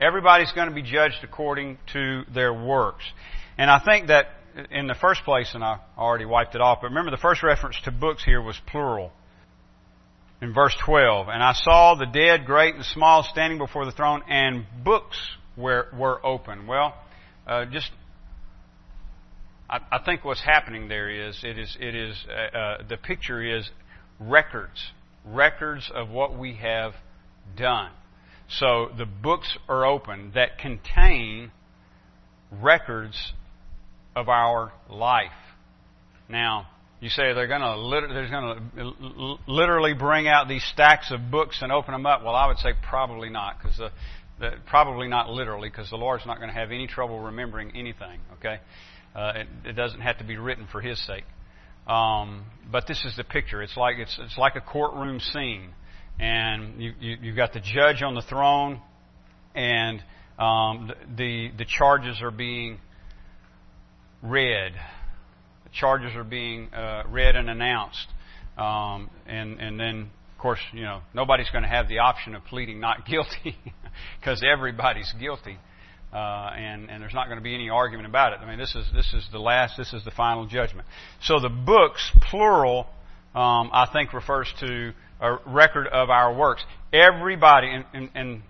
[0.00, 3.04] Everybody's going to be judged according to their works.
[3.56, 4.26] And I think that
[4.70, 7.80] in the first place, and I already wiped it off, but remember the first reference
[7.84, 9.12] to books here was plural.
[10.42, 14.22] In verse 12, and I saw the dead, great and small, standing before the throne,
[14.28, 15.18] and books
[15.56, 16.66] were, were open.
[16.66, 16.94] Well,
[17.46, 17.90] uh, just
[19.68, 23.42] I, I think what's happening there is it is it is uh, uh, the picture
[23.42, 23.68] is
[24.20, 24.92] records,
[25.24, 26.92] records of what we have
[27.56, 27.90] done.
[28.48, 31.50] So the books are open that contain
[32.50, 33.32] records
[34.14, 35.30] of our life.
[36.28, 36.68] Now,
[37.00, 37.76] you say they're going to
[38.30, 42.24] going to literally bring out these stacks of books and open them up.
[42.24, 43.90] Well, I would say probably not because the,
[44.40, 48.20] the, probably not literally because the Lord's not going to have any trouble remembering anything.
[48.38, 48.60] Okay,
[49.14, 51.24] uh, it, it, doesn't have to be written for His sake.
[51.86, 53.62] Um, but this is the picture.
[53.62, 55.74] It's like it's it's like a courtroom scene,
[56.18, 58.80] and you, you you've got the judge on the throne,
[59.54, 60.02] and
[60.38, 62.78] um, the the charges are being
[64.22, 64.72] read.
[65.64, 68.06] The charges are being uh, read and announced,
[68.56, 72.44] um, and and then of course you know nobody's going to have the option of
[72.44, 73.56] pleading not guilty
[74.20, 75.58] because everybody's guilty
[76.12, 78.38] uh, and and there's not going to be any argument about it.
[78.40, 80.86] I mean, this is this is the last, this is the final judgment.
[81.22, 82.86] So the books, plural,
[83.34, 86.64] um, I think refers to a record of our works.
[86.92, 88.42] Everybody, and, and, and,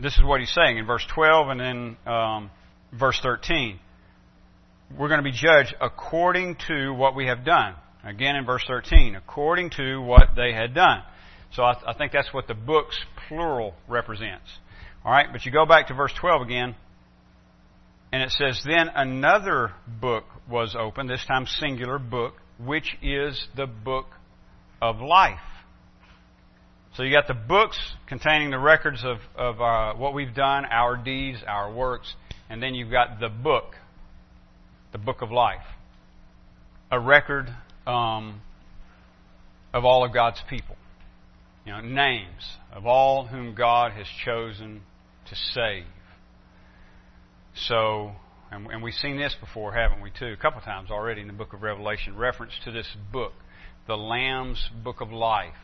[0.00, 2.50] this is what he's saying in verse 12 and then um,
[2.92, 3.78] verse 13.
[4.98, 7.74] We're going to be judged according to what we have done.
[8.02, 11.02] Again in verse 13, according to what they had done.
[11.52, 14.48] So I, I think that's what the books, plural, represents.
[15.04, 16.74] All right, but you go back to verse 12 again.
[18.12, 23.66] And it says, Then another book was opened, this time singular book, which is the
[23.66, 24.06] book
[24.80, 25.38] of life.
[26.94, 30.94] So you got the books containing the records of, of uh, what we've done, our
[30.94, 32.12] deeds, our works,
[32.50, 33.76] and then you've got the book,
[34.92, 35.64] the book of life.
[36.90, 37.48] A record
[37.86, 38.42] um,
[39.72, 40.76] of all of God's people.
[41.64, 44.82] You know, names of all whom God has chosen
[45.30, 45.84] to save.
[47.54, 48.12] So,
[48.50, 50.34] and, and we've seen this before, haven't we, too?
[50.34, 53.32] A couple of times already in the book of Revelation, reference to this book,
[53.86, 55.54] the Lamb's book of life.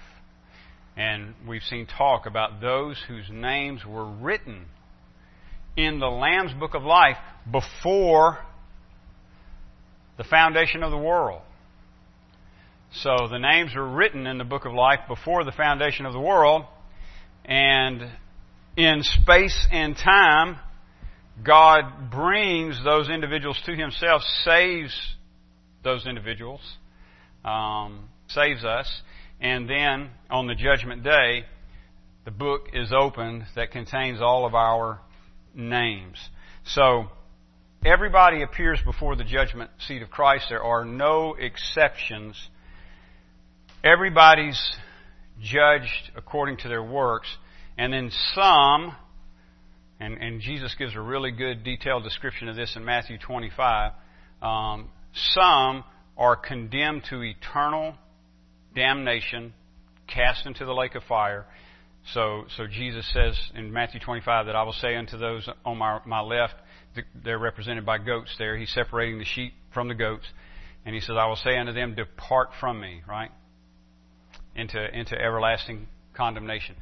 [0.98, 4.66] And we've seen talk about those whose names were written
[5.76, 7.16] in the Lamb's Book of Life
[7.48, 8.38] before
[10.16, 11.42] the foundation of the world.
[12.90, 16.20] So the names were written in the Book of Life before the foundation of the
[16.20, 16.64] world,
[17.44, 18.10] and
[18.76, 20.56] in space and time,
[21.44, 25.14] God brings those individuals to Himself, saves
[25.84, 26.60] those individuals,
[27.44, 29.02] um, saves us,
[29.40, 31.44] and then on the judgment day,
[32.24, 35.00] the book is opened that contains all of our
[35.54, 36.16] names.
[36.64, 37.06] So,
[37.84, 40.46] everybody appears before the judgment seat of Christ.
[40.50, 42.36] There are no exceptions.
[43.84, 44.60] Everybody's
[45.40, 47.28] judged according to their works.
[47.78, 48.96] And then some,
[50.00, 53.92] and, and Jesus gives a really good detailed description of this in Matthew 25,
[54.42, 55.84] um, some
[56.16, 57.94] are condemned to eternal
[58.74, 59.54] damnation,
[60.06, 61.46] cast into the lake of fire.
[62.14, 66.00] So, so Jesus says in Matthew 25 that I will say unto those on my,
[66.06, 66.54] my left,
[67.24, 68.56] they're represented by goats there.
[68.56, 70.26] He's separating the sheep from the goats.
[70.86, 73.30] And he says, I will say unto them, depart from me, right?
[74.54, 76.76] Into, into everlasting condemnation.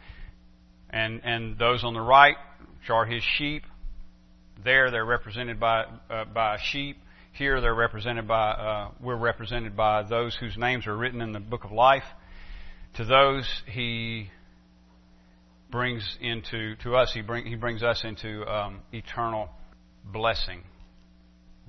[0.91, 2.37] And, and those on the right,
[2.81, 3.65] which are his sheep,
[4.63, 6.99] there they're represented by, uh, by sheep.
[7.37, 11.41] Here they're represented by, uh, we're represented by those whose names are written in the
[11.41, 12.05] book of life.
[12.95, 14.31] To those he
[15.71, 19.51] brings into, to us, he, bring, he brings us into um, eternal
[20.03, 20.63] blessing,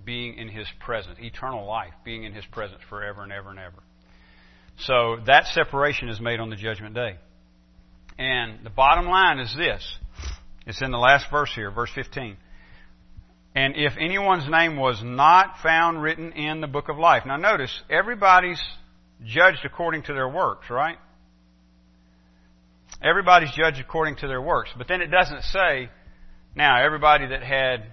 [0.05, 3.83] being in his presence, eternal life, being in his presence forever and ever and ever.
[4.79, 7.17] So that separation is made on the judgment day.
[8.17, 9.97] And the bottom line is this.
[10.65, 12.37] It's in the last verse here, verse 15.
[13.57, 17.23] And if anyone's name was not found written in the book of life.
[17.25, 18.61] Now notice, everybody's
[19.25, 20.99] judged according to their works, right?
[23.03, 24.69] Everybody's judged according to their works.
[24.77, 25.89] But then it doesn't say,
[26.53, 27.85] now everybody that had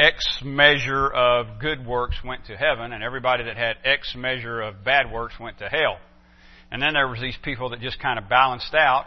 [0.00, 4.82] X measure of good works went to heaven, and everybody that had X measure of
[4.82, 5.96] bad works went to hell.
[6.72, 9.04] And then there was these people that just kind of balanced out,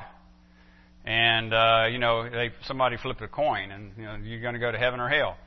[1.05, 4.59] and uh, you know, they somebody flipped a coin, and you know, you're going to
[4.59, 5.37] go to heaven or hell.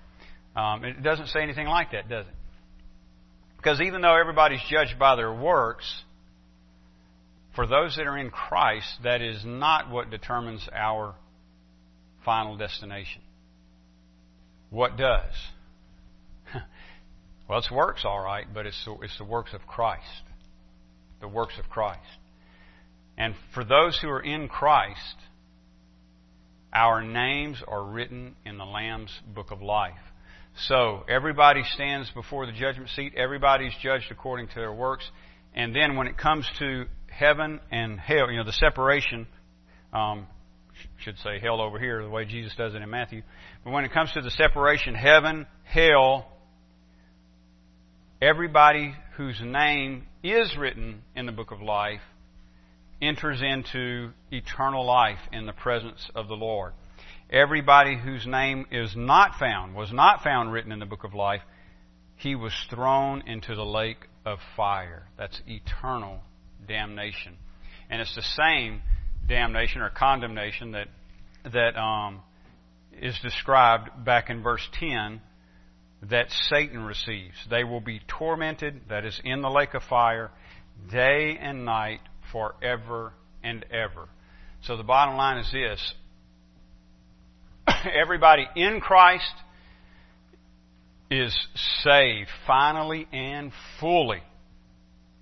[0.56, 2.34] Um, it doesn't say anything like that, does it?
[3.56, 6.02] Because even though everybody's judged by their works,
[7.56, 11.14] for those that are in Christ, that is not what determines our
[12.24, 13.22] final destination.
[14.70, 15.32] What does?
[17.48, 20.22] well, it's works, all right, but it's the, it's the works of Christ
[21.24, 22.00] the works of Christ.
[23.16, 25.16] And for those who are in Christ,
[26.74, 29.94] our names are written in the Lamb's book of life.
[30.66, 33.14] So everybody stands before the judgment seat.
[33.16, 35.08] Everybody's judged according to their works.
[35.54, 39.26] And then when it comes to heaven and hell, you know, the separation,
[39.92, 40.26] um,
[40.98, 43.22] should say hell over here, the way Jesus does it in Matthew.
[43.62, 46.26] But when it comes to the separation, heaven, hell,
[48.20, 52.00] everybody whose name is written in the book of life
[53.06, 56.72] enters into eternal life in the presence of the Lord.
[57.30, 61.42] Everybody whose name is not found, was not found written in the book of life,
[62.16, 65.06] he was thrown into the lake of fire.
[65.18, 66.20] That's eternal
[66.66, 67.36] damnation.
[67.90, 68.82] And it's the same
[69.28, 70.88] damnation or condemnation that,
[71.52, 72.20] that um,
[72.92, 75.20] is described back in verse 10
[76.10, 77.36] that Satan receives.
[77.48, 80.30] They will be tormented, that is, in the lake of fire,
[80.90, 82.00] day and night,
[82.34, 83.12] forever
[83.44, 84.08] and ever.
[84.64, 85.94] So the bottom line is this
[88.02, 89.32] everybody in Christ
[91.10, 91.34] is
[91.84, 94.22] saved finally and fully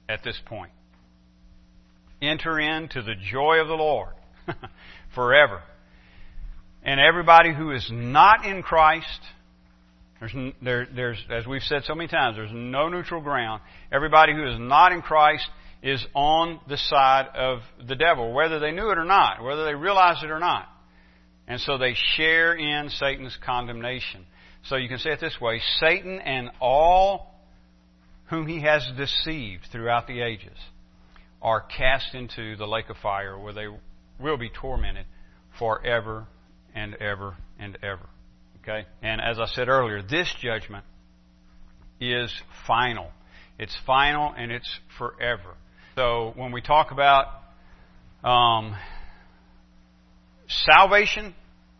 [0.08, 0.72] at this point.
[2.22, 4.14] Enter into the joy of the Lord
[5.14, 5.60] forever.
[6.82, 9.20] And everybody who is not in Christ,
[10.18, 13.60] there's, there, there's, as we've said so many times, there's no neutral ground.
[13.92, 15.44] Everybody who is not in Christ
[15.82, 19.74] is on the side of the devil, whether they knew it or not, whether they
[19.74, 20.68] realized it or not.
[21.48, 24.24] And so they share in Satan's condemnation.
[24.64, 27.34] So you can say it this way Satan and all
[28.26, 30.56] whom he has deceived throughout the ages
[31.42, 33.66] are cast into the lake of fire where they
[34.20, 35.04] will be tormented
[35.58, 36.26] forever
[36.74, 38.08] and ever and ever.
[38.62, 38.86] Okay?
[39.02, 40.84] And as I said earlier, this judgment
[42.00, 42.32] is
[42.66, 43.10] final.
[43.58, 45.56] It's final and it's forever.
[45.94, 47.26] So when we talk about
[48.24, 48.74] um,
[50.48, 51.34] salvation,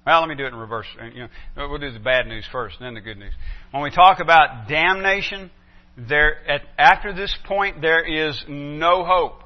[0.05, 0.87] well, let me do it in reverse.
[1.01, 1.20] Uh, you
[1.57, 3.33] know, we'll do the bad news first, then the good news.
[3.70, 5.51] When we talk about damnation,
[5.96, 9.42] there at, after this point there is no hope,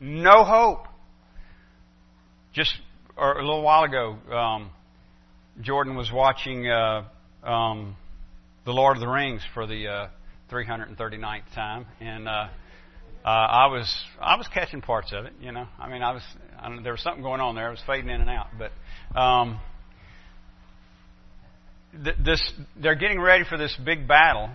[0.00, 0.86] No hope.
[2.52, 2.72] Just
[3.16, 4.70] a little while ago, um,
[5.60, 7.04] Jordan was watching uh,
[7.44, 7.96] um,
[8.64, 10.08] The Lord of the Rings for the uh,
[10.50, 12.48] 339th time, and uh,
[13.24, 15.32] uh, I was I was catching parts of it.
[15.40, 16.22] You know, I mean, I was
[16.60, 17.68] I don't, there was something going on there.
[17.68, 19.60] I was fading in and out, but um,
[22.04, 24.50] th- this they're getting ready for this big battle,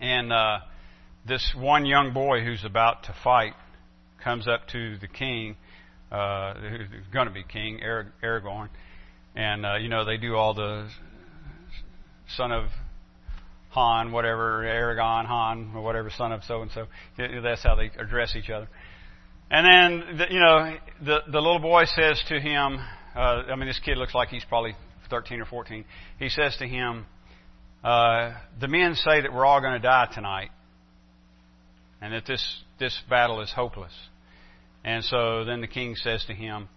[0.00, 0.58] and uh,
[1.26, 3.54] this one young boy who's about to fight
[4.22, 5.56] comes up to the king,
[6.12, 7.80] uh, who's going to be king,
[8.22, 8.68] Aragorn,
[9.34, 10.90] and uh, you know they do all the
[12.36, 12.64] son of
[13.76, 16.86] Han, whatever, Aragon, Han, or whatever, son of so and so.
[17.18, 18.68] That's how they address each other.
[19.50, 22.78] And then, the, you know, the the little boy says to him,
[23.14, 24.74] uh, I mean, this kid looks like he's probably
[25.10, 25.84] 13 or 14.
[26.18, 27.04] He says to him,
[27.84, 30.50] uh, "The men say that we're all going to die tonight,
[32.00, 33.92] and that this this battle is hopeless."
[34.84, 36.70] And so then the king says to him,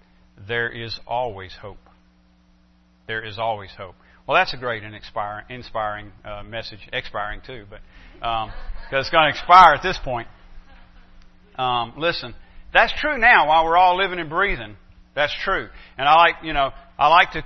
[0.50, 1.90] "There is always hope.
[3.08, 3.96] There is always hope."
[4.30, 6.78] Well, that's a great and inspiring, inspiring uh, message.
[6.94, 7.80] Expiring too, but
[8.14, 10.28] because um, it's going to expire at this point.
[11.56, 12.36] Um, listen,
[12.72, 13.48] that's true now.
[13.48, 14.76] While we're all living and breathing,
[15.16, 15.68] that's true.
[15.98, 17.40] And I like, you know, I like to.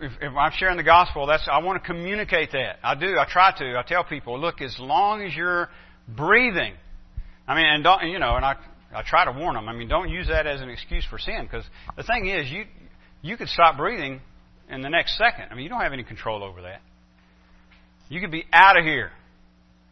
[0.00, 2.76] If, if I'm sharing the gospel, that's I want to communicate that.
[2.84, 3.18] I do.
[3.18, 3.76] I try to.
[3.76, 5.68] I tell people, look, as long as you're
[6.06, 6.74] breathing,
[7.48, 8.54] I mean, and don't, you know, and I
[8.94, 9.68] I try to warn them.
[9.68, 11.64] I mean, don't use that as an excuse for sin because
[11.96, 12.62] the thing is, you
[13.22, 14.20] you could stop breathing
[14.70, 15.46] in the next second.
[15.50, 16.80] I mean, you don't have any control over that.
[18.08, 19.10] You could be out of here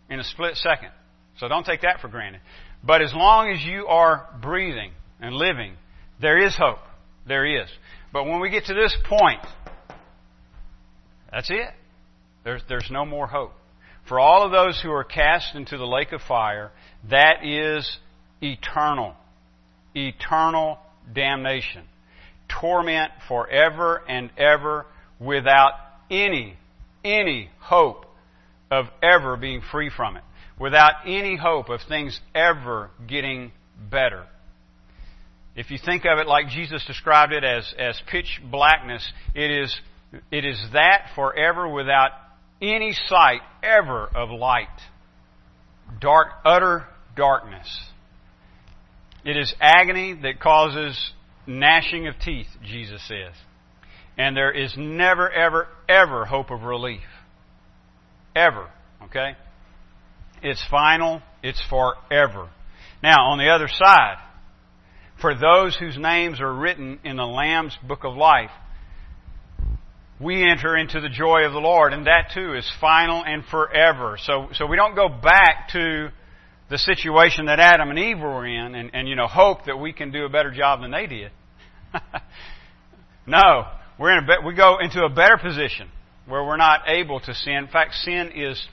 [0.08, 0.90] in a split second.
[1.38, 2.40] So don't take that for granted.
[2.82, 5.74] But as long as you are breathing and living,
[6.20, 6.78] there is hope.
[7.26, 7.68] There is.
[8.12, 9.40] But when we get to this point,
[11.30, 11.68] that's it.
[12.44, 13.52] There's, there's no more hope.
[14.08, 16.70] For all of those who are cast into the lake of fire,
[17.10, 17.98] that is
[18.40, 19.14] eternal.
[19.94, 20.78] Eternal
[21.12, 21.82] damnation
[22.48, 24.86] torment forever and ever
[25.18, 25.72] without
[26.10, 26.56] any,
[27.04, 28.06] any hope
[28.70, 30.24] of ever being free from it,
[30.58, 33.52] without any hope of things ever getting
[33.90, 34.24] better.
[35.54, 39.80] If you think of it like Jesus described it as, as pitch blackness, it is,
[40.30, 42.10] it is that forever without
[42.60, 44.68] any sight ever of light.
[46.00, 47.66] Dark, utter darkness.
[49.24, 51.12] It is agony that causes
[51.46, 53.32] gnashing of teeth, Jesus says.
[54.18, 57.02] And there is never, ever, ever hope of relief.
[58.34, 58.70] Ever.
[59.04, 59.32] Okay?
[60.42, 61.22] It's final.
[61.42, 62.48] It's forever.
[63.02, 64.16] Now, on the other side,
[65.20, 68.50] for those whose names are written in the Lamb's book of life,
[70.20, 74.18] we enter into the joy of the Lord, and that too is final and forever.
[74.22, 76.08] So, so we don't go back to
[76.68, 79.92] the situation that Adam and Eve were in and, and you know, hope that we
[79.92, 81.30] can do a better job than they did.
[83.26, 83.66] no,
[83.98, 85.88] we're in a be- we go into a better position
[86.26, 87.54] where we're not able to sin.
[87.54, 88.66] In fact, sin is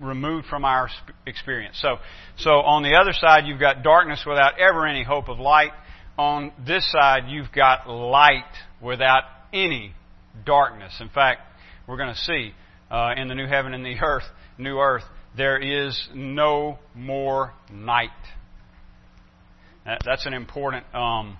[0.00, 0.88] removed from our
[1.26, 1.78] experience.
[1.80, 1.96] So,
[2.38, 5.70] so on the other side, you've got darkness without ever any hope of light.
[6.18, 8.44] On this side, you've got light
[8.82, 9.94] without any
[10.44, 10.94] darkness.
[11.00, 11.40] In fact,
[11.86, 12.52] we're going to see
[12.90, 14.24] uh, in the new heaven and the earth,
[14.58, 15.04] new earth,
[15.36, 18.10] there is no more night.
[19.84, 21.38] That's an important um,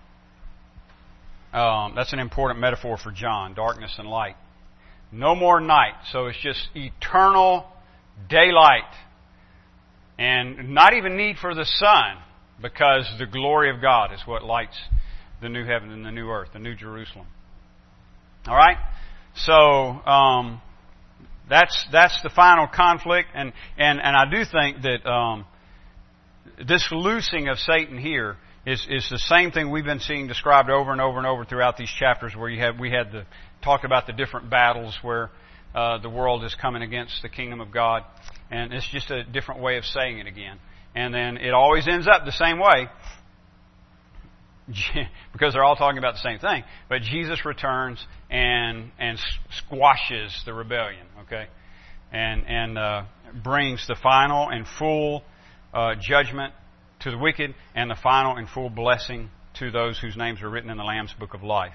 [1.53, 4.37] um, that's an important metaphor for John darkness and light.
[5.11, 7.67] No more night, so it's just eternal
[8.29, 8.83] daylight.
[10.19, 12.17] And not even need for the sun,
[12.61, 14.77] because the glory of God is what lights
[15.41, 17.27] the new heaven and the new earth, the new Jerusalem.
[18.47, 18.79] All right?
[19.35, 20.63] So, um,
[21.49, 25.47] that's that's the final conflict, and and and I do think that um,
[26.67, 30.93] this loosing of Satan here is is the same thing we've been seeing described over
[30.93, 33.25] and over and over throughout these chapters, where you have we had the
[33.63, 35.31] talked about the different battles where
[35.75, 38.03] uh, the world is coming against the kingdom of God,
[38.51, 40.59] and it's just a different way of saying it again.
[40.95, 42.89] And then it always ends up the same way
[45.33, 46.65] because they're all talking about the same thing.
[46.89, 49.19] But Jesus returns and and
[49.51, 51.47] squashes the rebellion, okay,
[52.13, 53.03] and and uh,
[53.45, 55.23] brings the final and full
[55.73, 56.53] uh, judgment
[57.01, 60.71] to the wicked, and the final and full blessing to those whose names are written
[60.71, 61.75] in the Lamb's Book of Life,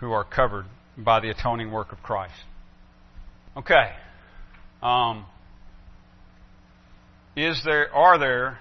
[0.00, 0.66] who are covered
[0.96, 2.34] by the atoning work of Christ.
[3.56, 3.92] Okay.
[4.82, 5.26] Um,
[7.36, 8.58] is there are there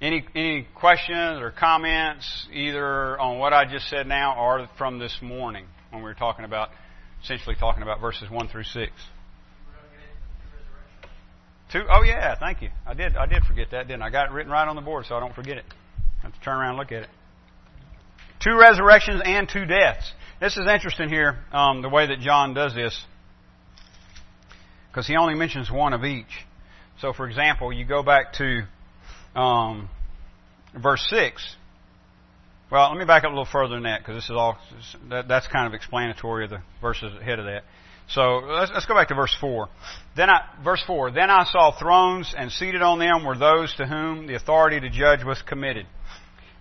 [0.00, 5.18] any any questions or comments either on what I just said now or from this
[5.20, 6.68] morning when we were talking about
[7.22, 8.92] essentially talking about verses one through six?
[11.72, 11.82] Two?
[11.90, 12.70] Oh yeah, thank you.
[12.86, 13.16] I did.
[13.16, 14.06] I did forget that, didn't I?
[14.06, 15.64] I got it written right on the board, so I don't forget it.
[16.22, 17.08] Have to turn around and look at it.
[18.40, 20.12] Two resurrections and two deaths.
[20.40, 22.98] This is interesting here, um, the way that John does this,
[24.88, 26.46] because he only mentions one of each.
[27.00, 28.62] So, for example, you go back to
[29.34, 29.88] um,
[30.80, 31.56] verse 6.
[32.70, 34.58] Well, let me back up a little further than that, because this is all,
[35.08, 37.64] that, that's kind of explanatory of the verses ahead of that.
[38.10, 39.68] So let's, let's go back to verse four.
[40.16, 41.10] Then I, verse four.
[41.10, 44.90] Then I saw thrones, and seated on them were those to whom the authority to
[44.90, 45.86] judge was committed.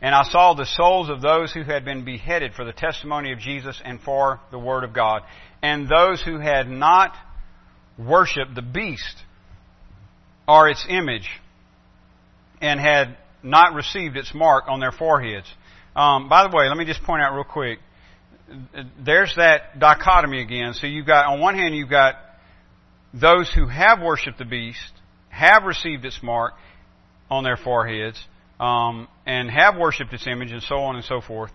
[0.02, 3.40] And I saw the souls of those who had been beheaded for the testimony of
[3.40, 5.24] Jesus and for the word of God,
[5.62, 7.14] and those who had not
[7.98, 9.24] worshipped the beast
[10.48, 11.30] or its image,
[12.62, 15.48] and had not received its mark on their foreheads.
[15.96, 17.80] Um, by the way, let me just point out real quick
[19.04, 20.74] there's that dichotomy again.
[20.74, 22.16] So you've got, on one hand, you've got
[23.14, 24.92] those who have worshipped the beast,
[25.30, 26.54] have received its mark
[27.30, 28.20] on their foreheads,
[28.60, 31.52] um, and have worshipped its image, and so on and so forth.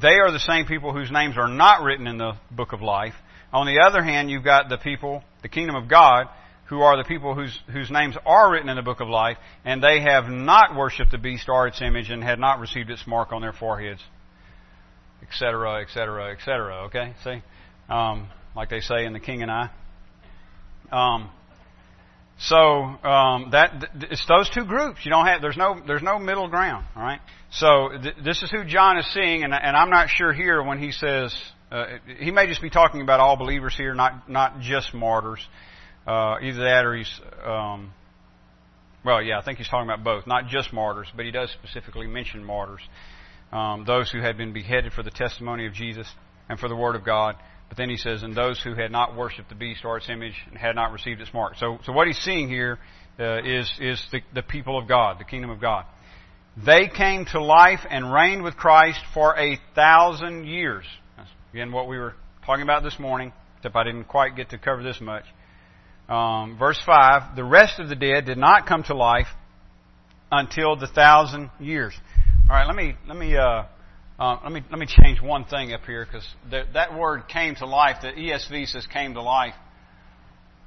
[0.00, 3.14] They are the same people whose names are not written in the book of life.
[3.52, 6.28] On the other hand, you've got the people, the kingdom of God,
[6.68, 9.82] who are the people whose, whose names are written in the book of life, and
[9.82, 13.32] they have not worshipped the beast or its image and had not received its mark
[13.32, 14.02] on their foreheads
[15.22, 16.84] etc., etc., etc.
[16.86, 17.42] Okay, see,
[17.88, 19.70] um, like they say in The King and I.
[20.90, 21.30] Um,
[22.38, 25.00] so um, that it's those two groups.
[25.04, 26.86] You don't have there's no there's no middle ground.
[26.96, 27.20] All right.
[27.50, 30.78] So th- this is who John is seeing, and, and I'm not sure here when
[30.78, 31.34] he says
[31.72, 31.86] uh,
[32.18, 35.44] he may just be talking about all believers here, not not just martyrs.
[36.08, 37.92] Uh, either that or he's um,
[39.04, 42.06] well, yeah, I think he's talking about both, not just martyrs, but he does specifically
[42.06, 42.80] mention martyrs
[43.52, 46.06] um, those who had been beheaded for the testimony of Jesus
[46.48, 47.36] and for the Word of God.
[47.68, 50.34] But then he says, and those who had not worshipped the beast or its image
[50.48, 51.56] and had not received its mark.
[51.56, 52.78] So, so what he's seeing here
[53.18, 55.84] uh, is is the, the people of God, the kingdom of God.
[56.64, 60.84] They came to life and reigned with Christ for a thousand years.
[61.16, 64.58] That's, again, what we were talking about this morning, except I didn't quite get to
[64.58, 65.24] cover this much.
[66.08, 69.26] Um, verse 5 The rest of the dead did not come to life
[70.30, 71.94] until the thousand years.
[72.50, 73.64] All right, let me let me uh,
[74.18, 77.66] uh, let me let me change one thing up here because that word came to
[77.66, 77.98] life.
[78.02, 79.54] The ESV says came to life.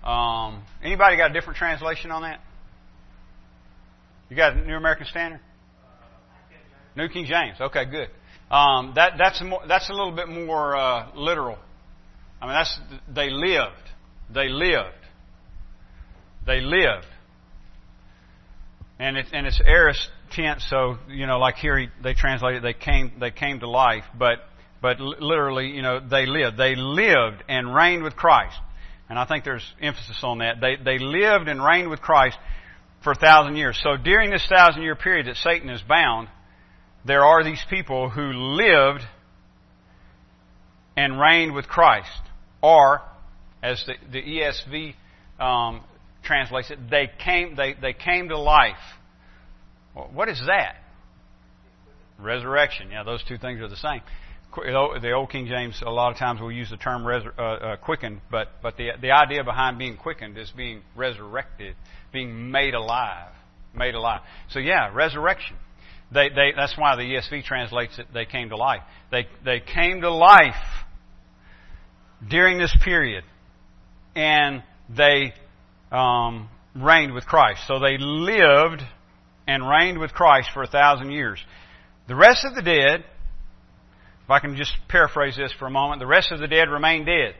[0.03, 2.39] Um, anybody got a different translation on that?
[4.29, 5.41] You got a New American Standard?
[6.95, 7.59] New King James.
[7.59, 8.09] Okay, good.
[8.49, 11.57] Um, that that's more, that's a little bit more uh, literal.
[12.41, 12.79] I mean, that's
[13.13, 13.89] they lived.
[14.33, 15.00] They lived.
[16.45, 17.07] They lived.
[18.99, 22.63] And it's and it's aorist tense, so you know, like here he, they translate it,
[22.63, 24.39] they came they came to life, but
[24.81, 26.57] but literally, you know, they lived.
[26.57, 28.57] They lived and reigned with Christ.
[29.09, 30.61] And I think there's emphasis on that.
[30.61, 32.37] They they lived and reigned with Christ
[33.03, 33.79] for a thousand years.
[33.83, 36.27] So during this thousand year period that Satan is bound,
[37.05, 39.03] there are these people who lived
[40.95, 42.21] and reigned with Christ.
[42.61, 43.01] Or,
[43.63, 44.93] as the, the ESV
[45.43, 45.81] um,
[46.23, 48.75] translates it, they came, they, they came to life
[49.93, 50.75] what is that?
[52.17, 52.89] Resurrection.
[52.91, 54.01] Yeah, those two things are the same.
[54.55, 57.75] The old King James, a lot of times will use the term resur- uh, uh,
[57.77, 61.75] quickened, but, but the, the idea behind being quickened is being resurrected,
[62.11, 63.31] being made alive.
[63.73, 64.21] Made alive.
[64.49, 65.55] So yeah, resurrection.
[66.13, 68.81] They, they, that's why the ESV translates it, they came to life.
[69.11, 70.53] They, they came to life
[72.29, 73.23] during this period,
[74.13, 75.33] and they
[75.91, 77.61] um, reigned with Christ.
[77.67, 78.81] So they lived
[79.47, 81.39] and reigned with Christ for a thousand years.
[82.07, 83.03] The rest of the dead,
[84.23, 87.05] if I can just paraphrase this for a moment, the rest of the dead remained
[87.05, 87.35] dead.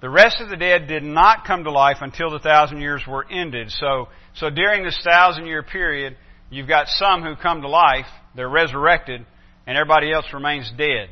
[0.00, 3.24] The rest of the dead did not come to life until the thousand years were
[3.30, 3.70] ended.
[3.70, 6.16] So, so during this thousand year period,
[6.50, 9.24] you've got some who come to life, they're resurrected,
[9.66, 11.08] and everybody else remains dead.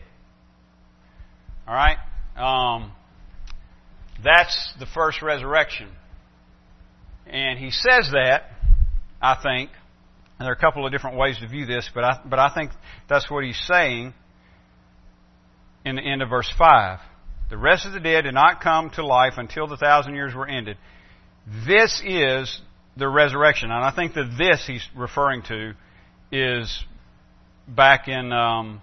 [1.69, 1.99] Alright?
[2.37, 2.93] Um,
[4.25, 5.89] that's the first resurrection.
[7.31, 8.43] And he says that
[9.21, 9.71] I think.
[10.39, 12.53] And there are a couple of different ways to view this, but I, but I
[12.55, 12.71] think
[13.09, 14.15] that's what he's saying
[15.85, 16.99] in the end of verse 5.
[17.51, 20.47] The rest of the dead did not come to life until the thousand years were
[20.47, 20.79] ended.
[21.67, 22.61] This is
[22.97, 23.71] the resurrection.
[23.71, 25.75] And I think that this he's referring to
[26.33, 26.85] is
[27.69, 28.81] back in um,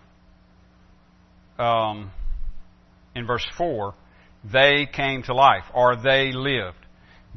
[1.57, 2.11] um,
[3.15, 3.95] in verse 4.
[4.51, 6.77] They came to life, or they lived.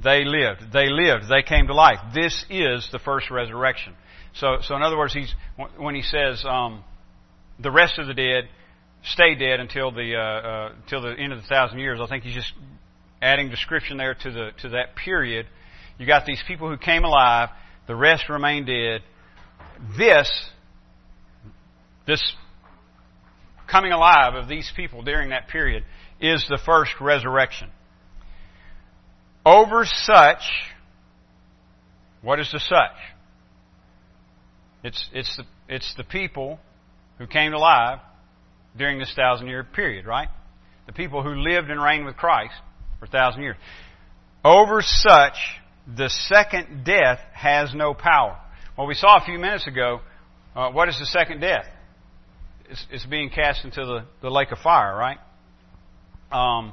[0.02, 0.72] They lived.
[0.72, 1.24] They lived.
[1.28, 1.98] They came to life.
[2.14, 3.94] This is the first resurrection.
[4.34, 5.34] So, so in other words, he's
[5.76, 6.84] when he says um,
[7.58, 8.48] the rest of the dead
[9.04, 12.00] stay dead until the uh, uh, until the end of the thousand years.
[12.02, 12.52] I think he's just
[13.20, 15.46] adding description there to the to that period.
[15.98, 17.50] You got these people who came alive.
[17.86, 19.02] The rest remain dead.
[19.98, 20.30] This
[22.06, 22.22] this
[23.70, 25.84] coming alive of these people during that period
[26.20, 27.70] is the first resurrection.
[29.44, 30.42] Over such,
[32.22, 32.96] what is the such?
[34.82, 36.58] It's, it's, the, it's the people
[37.18, 37.98] who came alive
[38.76, 40.28] during this thousand year period, right?
[40.86, 42.54] The people who lived and reigned with Christ
[42.98, 43.56] for a thousand years.
[44.44, 45.36] Over such,
[45.96, 48.38] the second death has no power.
[48.76, 50.00] Well, we saw a few minutes ago,
[50.54, 51.66] uh, what is the second death?
[52.70, 55.18] It's, it's being cast into the, the lake of fire, right?
[56.32, 56.72] Um,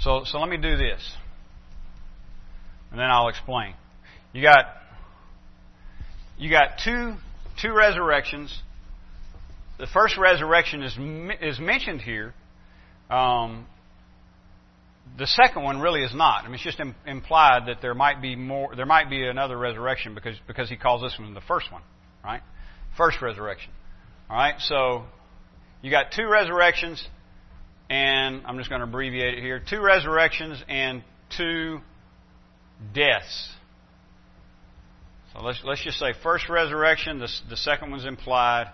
[0.00, 1.16] so, so let me do this,
[2.94, 3.74] and then I'll explain.
[4.32, 4.66] You got
[6.38, 7.14] you got two
[7.60, 8.56] two resurrections.
[9.80, 10.92] The first resurrection is
[11.40, 12.34] is mentioned here.
[13.10, 13.66] Um,
[15.18, 16.44] the second one really is not.
[16.44, 18.76] I mean, it's just Im- implied that there might be more.
[18.76, 21.82] There might be another resurrection because because he calls this one the first one,
[22.22, 22.42] right?
[22.96, 23.72] First resurrection.
[24.30, 24.54] All right.
[24.60, 25.02] So
[25.82, 27.04] you got two resurrections,
[27.90, 31.02] and I'm just going to abbreviate it here: two resurrections and
[31.36, 31.80] two
[32.92, 33.50] deaths.
[35.32, 37.18] So let's let's just say first resurrection.
[37.18, 38.66] The the second one's implied,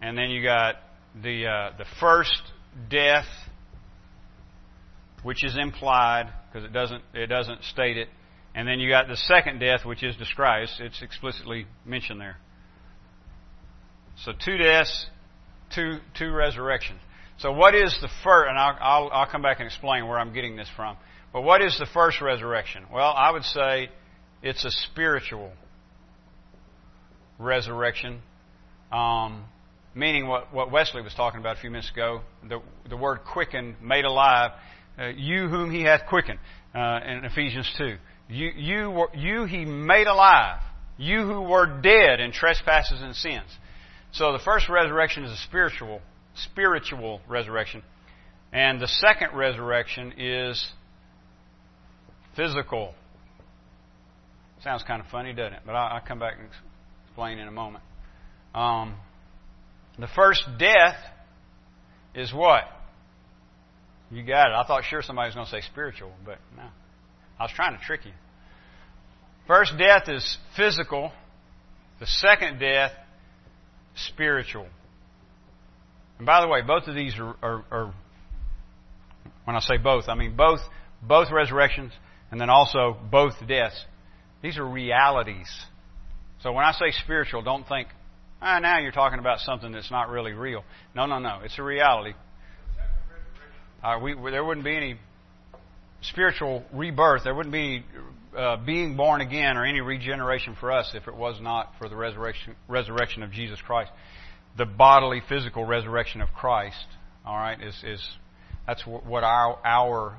[0.00, 0.76] and then you got
[1.22, 2.42] the uh, the first
[2.90, 3.26] death
[5.22, 8.08] which is implied because it doesn't it doesn't state it,
[8.54, 10.70] and then you got the second death, which is described.
[10.78, 12.36] It's explicitly mentioned there.
[14.24, 15.06] So two deaths,
[15.74, 17.00] two two resurrections.
[17.38, 18.48] So what is the first?
[18.48, 20.96] And I'll, I'll, I'll come back and explain where I'm getting this from.
[21.32, 22.84] But what is the first resurrection?
[22.92, 23.90] Well, I would say
[24.42, 25.52] it's a spiritual
[27.38, 28.20] resurrection.
[28.90, 29.44] Um,
[29.94, 33.76] meaning what, what Wesley was talking about a few minutes ago, the, the word quickened,
[33.82, 34.52] made alive,
[34.98, 36.38] uh, you whom he hath quickened,
[36.74, 37.96] uh, in Ephesians 2.
[38.28, 40.60] You, you, were, you he made alive.
[40.96, 43.48] You who were dead in trespasses and sins.
[44.12, 46.00] So the first resurrection is a spiritual,
[46.34, 47.82] spiritual resurrection.
[48.52, 50.66] And the second resurrection is
[52.38, 52.94] physical.
[54.62, 55.60] Sounds kind of funny, doesn't it?
[55.66, 56.48] But I'll, come back and
[57.06, 57.82] explain in a moment.
[58.54, 58.94] Um,
[59.98, 60.96] the first death
[62.14, 62.62] is what?
[64.10, 64.54] You got it.
[64.54, 66.62] I thought sure somebody was going to say spiritual, but no.
[67.38, 68.12] I was trying to trick you.
[69.46, 71.12] First death is physical.
[71.98, 72.92] The second death,
[73.96, 74.68] spiritual.
[76.18, 77.94] And by the way, both of these are, are, are,
[79.44, 80.60] when I say both, I mean both,
[81.02, 81.92] both resurrections
[82.30, 83.84] and then also both deaths.
[84.42, 85.48] These are realities.
[86.42, 87.88] So when I say spiritual, don't think,
[88.40, 90.64] ah, now you're talking about something that's not really real.
[90.94, 91.40] No, no, no.
[91.42, 92.12] It's a reality.
[93.82, 94.98] Uh, we, there wouldn't be any
[96.02, 97.24] spiritual rebirth.
[97.24, 97.84] There wouldn't be
[98.36, 101.96] uh, being born again or any regeneration for us if it was not for the
[101.96, 103.90] resurrection, resurrection of Jesus Christ.
[104.56, 106.86] The bodily, physical resurrection of Christ,
[107.24, 108.08] all right, is, is
[108.66, 110.18] that's what our, our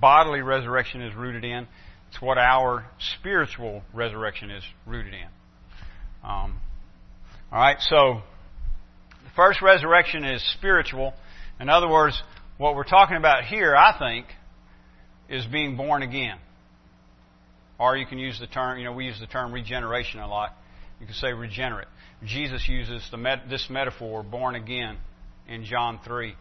[0.00, 1.66] bodily resurrection is rooted in.
[2.08, 2.86] It's what our
[3.18, 5.28] spiritual resurrection is rooted in.
[6.22, 6.60] Um,
[7.52, 8.22] all right, so
[9.24, 11.14] the first resurrection is spiritual.
[11.60, 12.20] In other words,
[12.58, 14.26] what we're talking about here, I think,
[15.28, 16.38] is being born again.
[17.78, 20.54] Or you can use the term, you know, we use the term regeneration a lot.
[21.00, 21.88] You can say regenerate.
[22.24, 24.96] Jesus uses met, this metaphor, born again,
[25.46, 26.34] in John 3,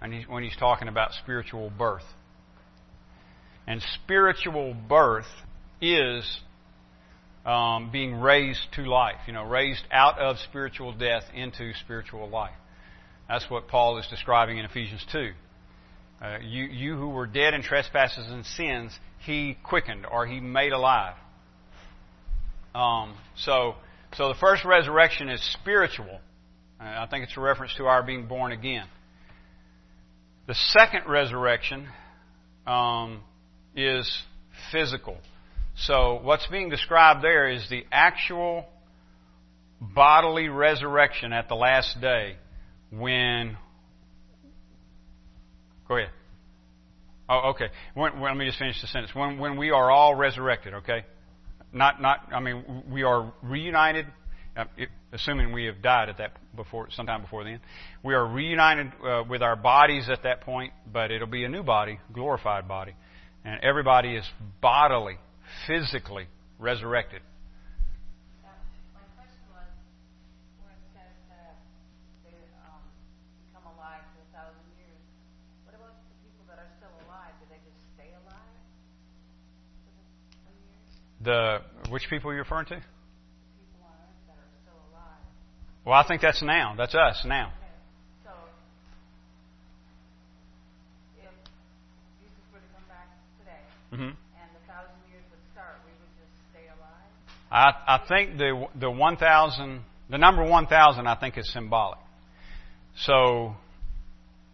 [0.00, 2.04] and he, when he's talking about spiritual birth.
[3.66, 5.26] And spiritual birth
[5.80, 6.40] is
[7.44, 12.54] um, being raised to life, you know, raised out of spiritual death into spiritual life.
[13.28, 15.30] That's what Paul is describing in Ephesians 2.
[16.20, 20.72] Uh, you, you who were dead in trespasses and sins, he quickened or he made
[20.72, 21.14] alive.
[22.74, 23.74] Um, so,
[24.16, 26.20] so the first resurrection is spiritual.
[26.80, 28.86] Uh, I think it's a reference to our being born again.
[30.46, 31.88] The second resurrection
[32.66, 33.22] um,
[33.74, 34.10] is
[34.70, 35.16] physical.
[35.76, 38.66] So what's being described there is the actual
[39.80, 42.36] bodily resurrection at the last day
[42.90, 43.56] when.
[45.88, 46.10] Go ahead.
[47.28, 47.68] Oh, okay.
[47.94, 49.14] When, when, let me just finish the sentence.
[49.14, 51.04] When, when we are all resurrected, okay?
[51.72, 52.28] Not, not.
[52.32, 54.06] I mean, we are reunited.
[54.54, 54.64] Uh,
[55.12, 57.58] assuming we have died at that before, sometime before then,
[58.02, 60.74] we are reunited uh, with our bodies at that point.
[60.92, 62.94] But it'll be a new body, glorified body,
[63.44, 64.28] and everybody is
[64.60, 65.18] bodily,
[65.66, 66.26] physically
[66.58, 67.22] resurrected.
[81.24, 82.82] The which people are you referring to?
[85.84, 86.74] Well, I think that's now.
[86.76, 87.52] That's us now.
[87.58, 87.66] Okay,
[88.22, 88.30] so
[91.18, 91.30] if
[92.22, 93.06] Jesus were to come back
[93.92, 97.06] today hmm and the thousand years would start, we would just stay alive?
[97.50, 101.98] I, I think the the one thousand, the number one thousand, I think is symbolic.
[102.96, 103.54] So,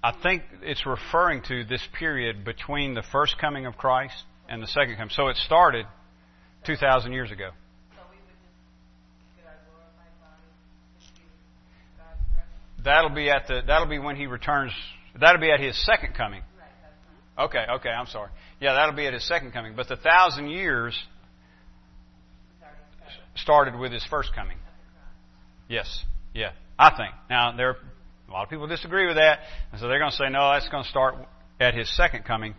[0.02, 4.14] I think it's referring to this period between the first coming of Christ
[4.48, 5.10] and the second coming.
[5.10, 5.86] So it started
[6.64, 7.50] two thousand years ago.
[7.96, 10.42] So we would just get our glorified body,
[11.00, 11.22] just be
[11.98, 12.84] God's presence?
[12.84, 14.72] That'll be at the that'll be when he returns.
[15.18, 16.42] That'll be at his second coming.
[17.38, 18.30] Okay, okay, I'm sorry.
[18.60, 19.74] Yeah, that'll be at his second coming.
[19.76, 20.98] But the thousand years
[23.36, 24.56] started with his first coming.
[25.68, 27.14] Yes, yeah, I think.
[27.30, 27.76] Now there, are
[28.28, 30.68] a lot of people disagree with that, and so they're going to say no, that's
[30.68, 31.14] going to start
[31.60, 32.54] at his second coming.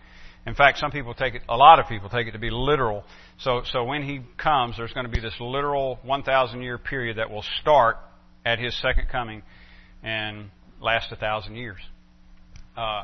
[0.46, 1.42] In fact, some people take it.
[1.50, 3.04] A lot of people take it to be literal.
[3.40, 7.30] So, so when he comes, there's going to be this literal 1,000 year period that
[7.30, 7.98] will start
[8.46, 9.44] at his second coming
[10.02, 10.50] and
[10.82, 11.80] last a thousand years.
[12.78, 13.04] Uh,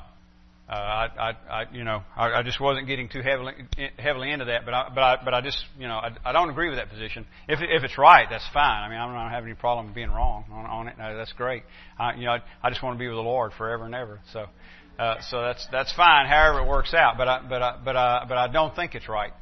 [0.68, 3.54] uh, I, I, I, you know, I, I just wasn't getting too heavily
[4.00, 6.50] heavily into that, but I, but I, but I just, you know, I, I don't
[6.50, 7.28] agree with that position.
[7.48, 8.84] If if it's right, that's fine.
[8.84, 10.98] I mean, I don't have any problem being wrong on, on it.
[10.98, 11.64] No, that's great.
[12.00, 14.20] I, you know, I, I just want to be with the Lord forever and ever.
[14.34, 14.48] So,
[14.98, 16.26] uh, so that's that's fine.
[16.28, 19.08] However it works out, but I, but I, but I, but I don't think it's
[19.08, 19.34] right.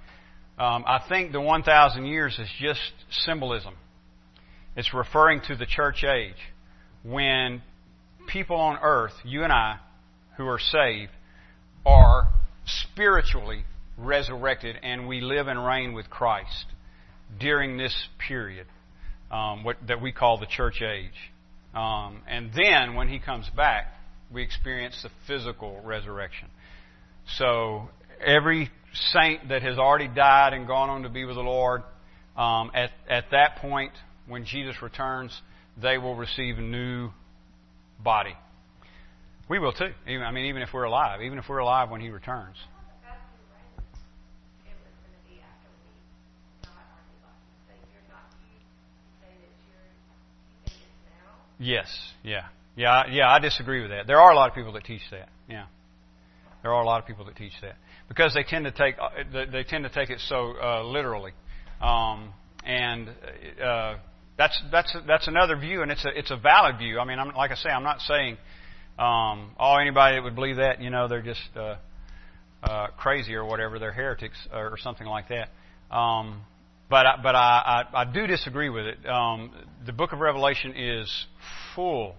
[0.59, 2.81] Um, I think the 1,000 years is just
[3.25, 3.73] symbolism.
[4.75, 6.35] It's referring to the church age
[7.03, 7.63] when
[8.27, 9.79] people on earth, you and I,
[10.37, 11.11] who are saved,
[11.85, 12.29] are
[12.65, 13.65] spiritually
[13.97, 16.65] resurrected and we live and reign with Christ
[17.39, 17.95] during this
[18.27, 18.67] period
[19.31, 21.11] um, what, that we call the church age.
[21.73, 23.87] Um, and then when he comes back,
[24.31, 26.49] we experience the physical resurrection.
[27.37, 27.89] So
[28.23, 28.69] every
[29.11, 31.83] saint that has already died and gone on to be with the Lord,
[32.37, 33.91] um, at, at that point,
[34.27, 35.39] when Jesus returns,
[35.81, 37.09] they will receive a new
[37.99, 38.35] body.
[39.53, 39.91] We will too.
[40.07, 42.55] Even, I mean, even if we're alive, even if we're alive when He returns.
[51.59, 51.85] Yes.
[52.23, 52.45] Yeah.
[52.75, 53.03] Yeah.
[53.11, 53.29] Yeah.
[53.29, 54.07] I disagree with that.
[54.07, 55.29] There are a lot of people that teach that.
[55.47, 55.67] Yeah.
[56.63, 57.75] There are a lot of people that teach that
[58.07, 59.09] because they tend to take uh,
[59.51, 61.33] they tend to take it so uh, literally,
[61.79, 62.33] um,
[62.65, 63.07] and
[63.63, 63.97] uh,
[64.35, 66.99] that's that's that's another view, and it's a it's a valid view.
[66.99, 68.37] I mean, I'm, like I say, I'm not saying
[68.99, 71.75] um, oh anybody that would believe that you know they're just uh,
[72.63, 75.49] uh, crazy or whatever, they're heretics or, or something like that.
[75.95, 76.41] Um,
[76.89, 79.05] but I, but I, I, I do disagree with it.
[79.07, 79.51] Um,
[79.85, 81.25] the Book of Revelation is
[81.75, 82.15] full.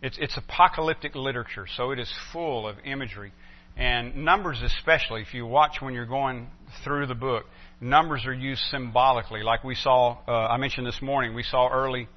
[0.00, 3.32] It's it's apocalyptic literature, so it is full of imagery
[3.76, 5.22] and numbers especially.
[5.22, 6.48] If you watch when you're going
[6.84, 7.44] through the book,
[7.80, 10.18] numbers are used symbolically, like we saw.
[10.26, 11.34] Uh, I mentioned this morning.
[11.34, 12.08] We saw early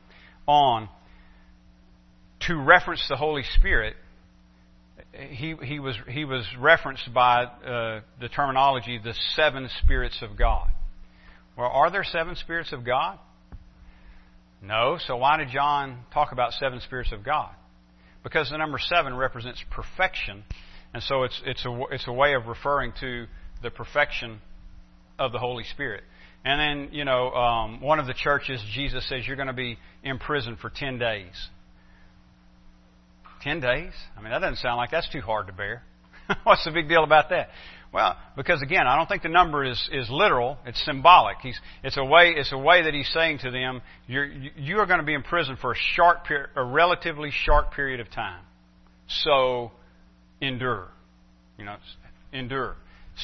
[0.47, 0.89] on
[2.47, 3.95] to reference the Holy Spirit.
[5.11, 10.67] He he was he was referenced by uh, the terminology the seven spirits of God.
[11.57, 13.17] Well, are there seven spirits of God?
[14.61, 14.97] No.
[15.05, 17.51] So why did John talk about seven spirits of God?
[18.23, 20.43] Because the number seven represents perfection,
[20.93, 23.27] and so it's it's a it's a way of referring to
[23.61, 24.41] the perfection
[25.17, 26.03] of the Holy Spirit.
[26.43, 29.77] And then you know, um, one of the churches, Jesus says you're going to be
[30.03, 31.49] in prison for ten days.
[33.45, 33.93] Ten days?
[34.17, 35.83] I mean, that doesn't sound like that's too hard to bear.
[36.43, 37.49] What's the big deal about that?
[37.93, 40.57] Well, because again, I don't think the number is, is literal.
[40.65, 41.37] It's symbolic.
[41.43, 44.87] He's, it's a way, it's a way that he's saying to them, you're, you are
[44.87, 48.41] going to be in prison for a short period, a relatively short period of time.
[49.07, 49.71] So,
[50.41, 50.87] endure.
[51.59, 51.75] You know,
[52.33, 52.75] endure.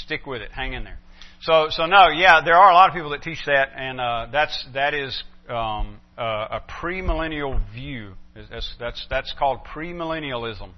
[0.05, 0.51] Stick with it.
[0.51, 0.99] Hang in there.
[1.41, 4.27] So, so no, yeah, there are a lot of people that teach that, and uh,
[4.31, 8.13] that's that is um, uh, a premillennial view.
[8.35, 10.71] That's that's that's called premillennialism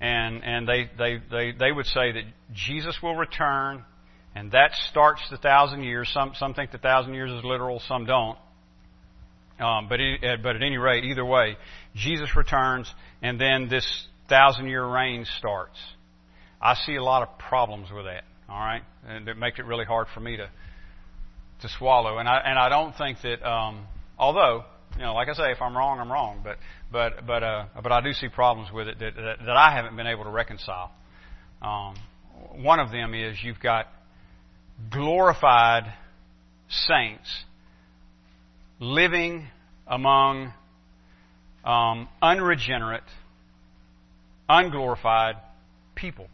[0.00, 3.84] and and they, they, they, they would say that Jesus will return,
[4.34, 6.10] and that starts the thousand years.
[6.12, 8.38] Some some think the thousand years is literal, some don't.
[9.58, 11.56] Um, but it, uh, but at any rate, either way,
[11.94, 12.92] Jesus returns,
[13.22, 13.86] and then this
[14.28, 15.78] thousand year reign starts.
[16.60, 18.24] I see a lot of problems with that.
[18.48, 20.50] All right, and it makes it really hard for me to
[21.62, 22.18] to swallow.
[22.18, 23.42] And I and I don't think that.
[23.42, 23.86] Um,
[24.18, 24.64] although
[24.96, 26.40] you know, like I say, if I'm wrong, I'm wrong.
[26.42, 26.56] But
[26.90, 29.96] but but uh, but I do see problems with it that that, that I haven't
[29.96, 30.90] been able to reconcile.
[31.60, 31.96] Um,
[32.62, 33.88] one of them is you've got
[34.90, 35.92] glorified
[36.68, 37.44] saints
[38.78, 39.46] living
[39.86, 40.52] among
[41.64, 43.04] um, unregenerate,
[44.48, 45.36] unglorified
[45.94, 46.28] people.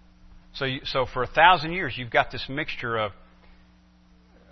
[0.55, 3.13] So you, so for a thousand years, you've got this mixture of,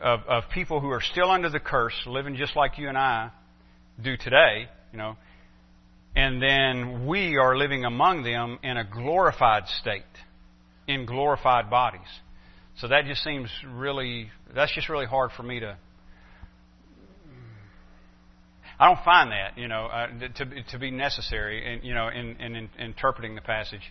[0.01, 3.31] of of people who are still under the curse, living just like you and I
[4.03, 5.17] do today, you know.
[6.15, 10.03] And then we are living among them in a glorified state,
[10.89, 12.01] in glorified bodies.
[12.79, 15.77] So that just seems really, that's just really hard for me to.
[18.79, 22.37] I don't find that, you know, uh, to to be necessary, in, you know, in,
[22.41, 23.83] in, in interpreting the passage,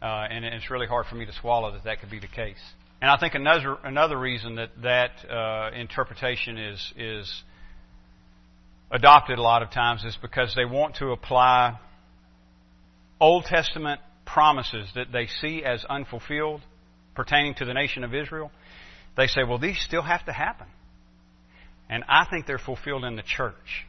[0.00, 2.56] uh, and it's really hard for me to swallow that that could be the case.
[3.02, 7.42] And I think another another reason that that uh, interpretation is is
[8.90, 11.78] adopted a lot of times is because they want to apply
[13.20, 16.60] Old Testament promises that they see as unfulfilled
[17.14, 18.50] pertaining to the nation of Israel.
[19.16, 20.68] They say, well, these still have to happen.
[21.90, 23.86] And I think they're fulfilled in the church.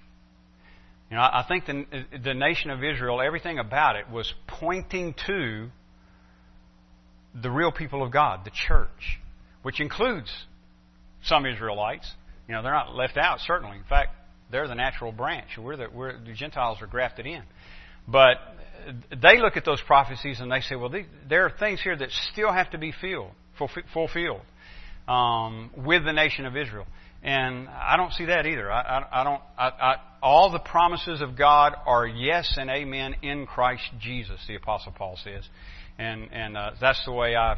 [1.11, 5.69] You know, I think the, the nation of Israel, everything about it was pointing to
[7.39, 9.19] the real people of God, the church,
[9.61, 10.31] which includes
[11.23, 12.09] some Israelites.
[12.47, 13.77] You know, they're not left out, certainly.
[13.77, 14.15] In fact,
[14.51, 15.49] they're the natural branch.
[15.57, 17.43] We're the, we're, the Gentiles are grafted in.
[18.07, 18.37] But
[19.21, 20.91] they look at those prophecies and they say, well,
[21.27, 23.31] there are things here that still have to be filled,
[23.93, 24.41] fulfilled
[25.07, 26.85] um, with the nation of Israel.
[27.21, 28.71] And I don't see that either.
[28.71, 29.41] I, I, I don't.
[29.57, 34.39] I, all the promises of God are yes and amen in Christ Jesus.
[34.47, 35.43] The Apostle Paul says,
[35.97, 37.57] and and uh, that's the way I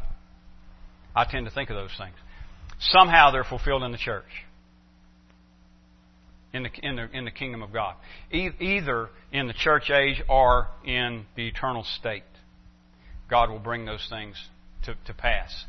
[1.14, 2.16] I tend to think of those things.
[2.80, 4.24] Somehow they're fulfilled in the church,
[6.52, 7.94] in the in the in the kingdom of God,
[8.30, 12.24] e- either in the church age or in the eternal state.
[13.30, 14.36] God will bring those things
[14.84, 15.64] to, to pass,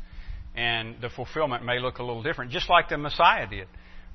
[0.54, 3.68] and the fulfillment may look a little different, just like the Messiah did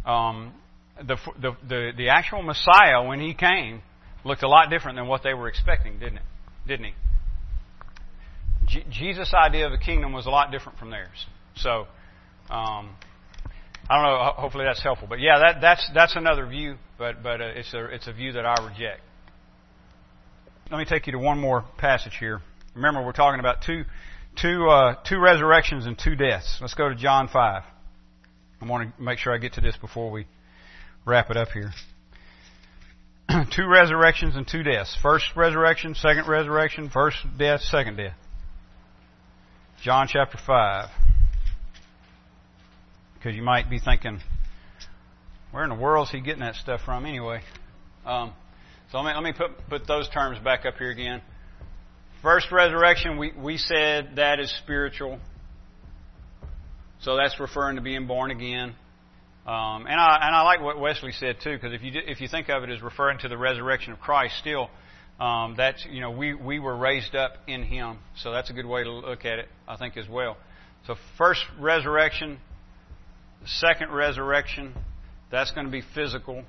[0.06, 0.54] um,
[0.98, 3.82] the, the, the, the actual Messiah, when he came,
[4.24, 6.24] looked a lot different than what they were expecting, didn't it?
[6.68, 6.94] Didn't he?
[8.90, 11.26] Jesus' idea of the kingdom was a lot different from theirs.
[11.56, 11.88] So,
[12.50, 12.96] um,
[13.90, 14.32] I don't know.
[14.38, 15.08] Hopefully that's helpful.
[15.08, 18.34] But yeah, that, that's that's another view, but but uh, it's a it's a view
[18.34, 19.02] that I reject.
[20.70, 22.42] Let me take you to one more passage here.
[22.76, 23.86] Remember, we're talking about two
[24.40, 26.60] two uh, two resurrections and two deaths.
[26.62, 27.64] Let's go to John five.
[28.62, 30.28] I want to make sure I get to this before we
[31.06, 31.72] wrap it up here.
[33.56, 34.96] two resurrections and two deaths.
[35.02, 38.16] First resurrection, second resurrection, first death, second death.
[39.82, 40.90] John chapter 5.
[43.20, 44.22] Because you might be thinking,
[45.52, 47.42] where in the world is he getting that stuff from anyway?
[48.06, 48.34] Um,
[48.92, 51.22] so let me, let me put, put those terms back up here again.
[52.22, 55.20] First resurrection, we, we said that is spiritual.
[57.02, 58.76] So that's referring to being born again.
[59.46, 62.28] Um, and I and I like what Wesley said too, because if you if you
[62.28, 64.70] think of it as referring to the resurrection of Christ, still
[65.20, 68.66] um, that's you know we we were raised up in Him, so that's a good
[68.66, 70.38] way to look at it, I think as well.
[70.88, 72.40] So first resurrection,
[73.46, 74.74] second resurrection,
[75.32, 76.44] that's going to be physical.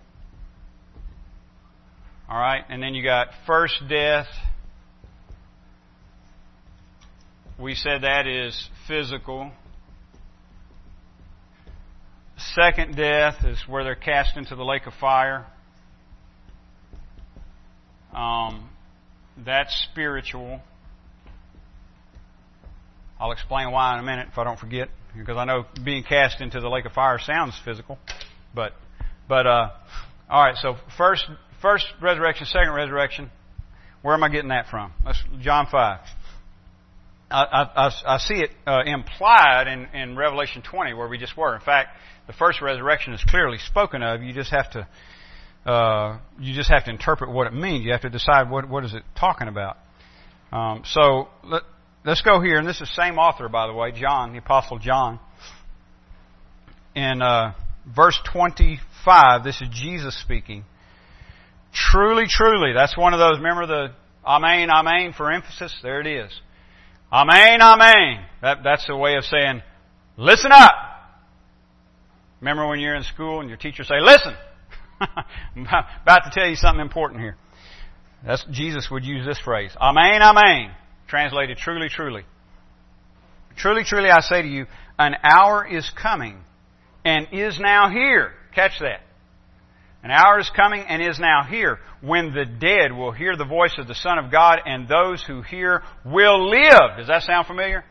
[2.29, 4.29] All right, and then you got first death.
[7.59, 9.51] We said that is physical.
[12.55, 15.47] Second death is where they're cast into the lake of fire.
[18.15, 18.71] Um,
[19.45, 20.61] that's spiritual.
[23.19, 26.41] I'll explain why in a minute if I don't forget, because I know being cast
[26.41, 27.99] into the lake of fire sounds physical,
[28.55, 28.73] but
[29.29, 29.71] but uh,
[30.29, 30.57] all right.
[30.57, 31.25] So first
[31.63, 33.31] first resurrection, second resurrection.
[34.03, 34.93] Where am I getting that from?
[35.05, 36.01] That's John five.
[37.31, 41.55] I, I, I see it uh, implied in, in Revelation 20 where we just were.
[41.55, 41.97] In fact,
[42.27, 44.21] the first resurrection is clearly spoken of.
[44.23, 44.89] You just have to
[45.71, 47.85] uh, you just have to interpret what it means.
[47.85, 49.77] You have to decide what what is it talking about.
[50.53, 51.63] Um, so let,
[52.07, 54.79] us go here, and this is the same author, by the way, John, the Apostle
[54.79, 55.21] John.
[56.95, 57.55] In uh,
[57.95, 60.65] verse 25, this is Jesus speaking.
[61.73, 63.37] Truly, truly, that's one of those.
[63.37, 63.93] Remember the
[64.25, 65.79] Amen, Amen for emphasis.
[65.83, 66.31] There it is.
[67.13, 68.25] Amen, Amen.
[68.43, 69.63] That, that's a way of saying,
[70.17, 70.75] listen up.
[72.41, 74.35] Remember when you're in school and your teacher say, listen.
[75.01, 75.67] I'm
[76.03, 77.37] about to tell you something important here.
[78.25, 79.73] That's, Jesus would use this phrase.
[79.81, 80.73] Amen, amen.
[81.11, 82.23] Translated truly, truly.
[83.57, 86.39] Truly, truly, I say to you, an hour is coming
[87.05, 88.33] and is now here.
[88.55, 89.01] Catch that.
[90.05, 93.75] An hour is coming and is now here when the dead will hear the voice
[93.77, 96.97] of the Son of God and those who hear will live.
[96.97, 97.85] Does that sound familiar?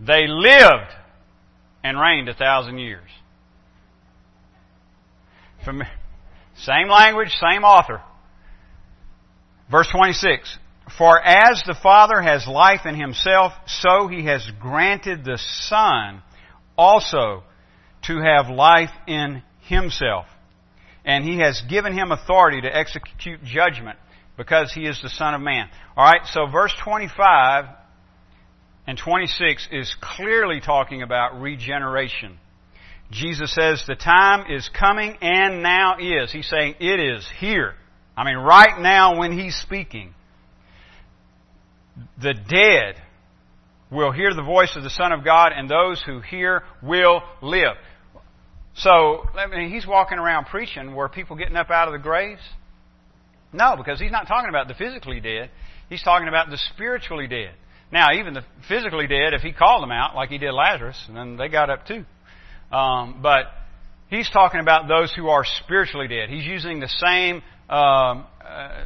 [0.00, 0.92] They lived
[1.84, 3.08] and reigned a thousand years.
[6.56, 8.00] Same language, same author.
[9.70, 10.58] Verse 26.
[10.96, 16.22] For as the Father has life in himself, so he has granted the Son
[16.78, 17.42] also
[18.02, 20.26] to have life in himself.
[21.04, 23.98] And he has given him authority to execute judgment
[24.36, 25.68] because he is the Son of Man.
[25.96, 27.64] Alright, so verse 25
[28.86, 32.38] and 26 is clearly talking about regeneration.
[33.10, 36.32] Jesus says the time is coming and now is.
[36.32, 37.74] He's saying it is here.
[38.16, 40.14] I mean, right now when he's speaking,
[42.20, 43.02] the dead
[43.90, 47.76] will hear the voice of the Son of God and those who hear will live.
[48.74, 52.42] So, I mean, he's walking around preaching Were people getting up out of the graves?
[53.52, 55.50] No, because he's not talking about the physically dead.
[55.88, 57.54] He's talking about the spiritually dead.
[57.92, 61.36] Now, even the physically dead, if he called them out like he did Lazarus, then
[61.36, 62.04] they got up too.
[62.74, 63.46] Um, but
[64.08, 66.28] he's talking about those who are spiritually dead.
[66.28, 67.36] He's using the same
[67.70, 68.84] um, uh,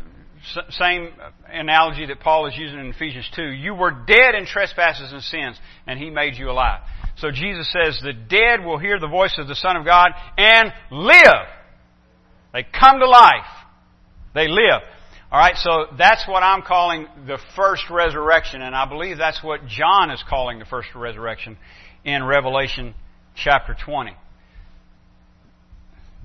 [0.70, 1.10] same
[1.48, 3.42] analogy that Paul is using in Ephesians 2.
[3.42, 6.80] You were dead in trespasses and sins, and he made you alive.
[7.16, 10.72] So Jesus says the dead will hear the voice of the Son of God and
[10.90, 11.46] live.
[12.52, 13.46] They come to life.
[14.34, 14.82] They live.
[15.30, 20.10] Alright, so that's what I'm calling the first resurrection, and I believe that's what John
[20.10, 21.56] is calling the first resurrection
[22.04, 22.94] in Revelation
[23.36, 24.12] chapter 20.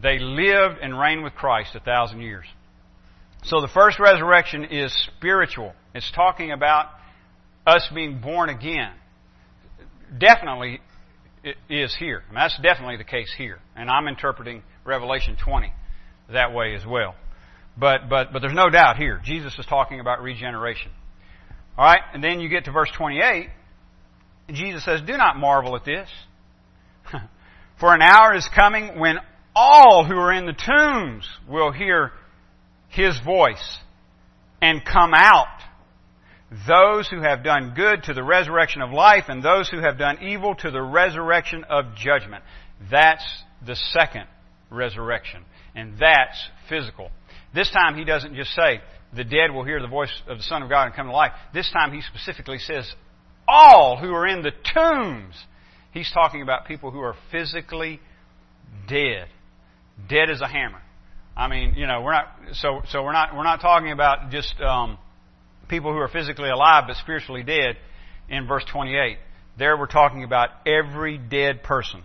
[0.01, 2.45] They lived and reigned with Christ a thousand years.
[3.45, 5.73] So the first resurrection is spiritual.
[5.93, 6.87] It's talking about
[7.67, 8.91] us being born again.
[10.17, 10.81] Definitely
[11.43, 12.23] it is here.
[12.27, 13.59] And that's definitely the case here.
[13.75, 15.71] And I'm interpreting Revelation 20
[16.31, 17.13] that way as well.
[17.77, 19.21] But, but, but there's no doubt here.
[19.23, 20.89] Jesus is talking about regeneration.
[21.77, 23.49] Alright, and then you get to verse 28.
[24.53, 26.09] Jesus says, Do not marvel at this.
[27.79, 29.19] For an hour is coming when
[29.55, 32.11] all who are in the tombs will hear
[32.95, 33.77] his voice
[34.61, 35.47] and come out.
[36.67, 40.19] Those who have done good to the resurrection of life and those who have done
[40.21, 42.43] evil to the resurrection of judgment.
[42.89, 43.25] That's
[43.65, 44.27] the second
[44.69, 45.43] resurrection.
[45.75, 47.11] And that's physical.
[47.53, 48.81] This time he doesn't just say,
[49.13, 51.31] the dead will hear the voice of the Son of God and come to life.
[51.53, 52.93] This time he specifically says,
[53.47, 55.35] all who are in the tombs.
[55.91, 57.99] He's talking about people who are physically
[58.87, 59.27] dead.
[60.09, 60.81] Dead as a hammer.
[61.35, 64.59] I mean, you know, we're not so so we're not we're not talking about just
[64.61, 64.97] um,
[65.67, 67.77] people who are physically alive but spiritually dead.
[68.27, 69.17] In verse 28,
[69.57, 72.01] there we're talking about every dead person.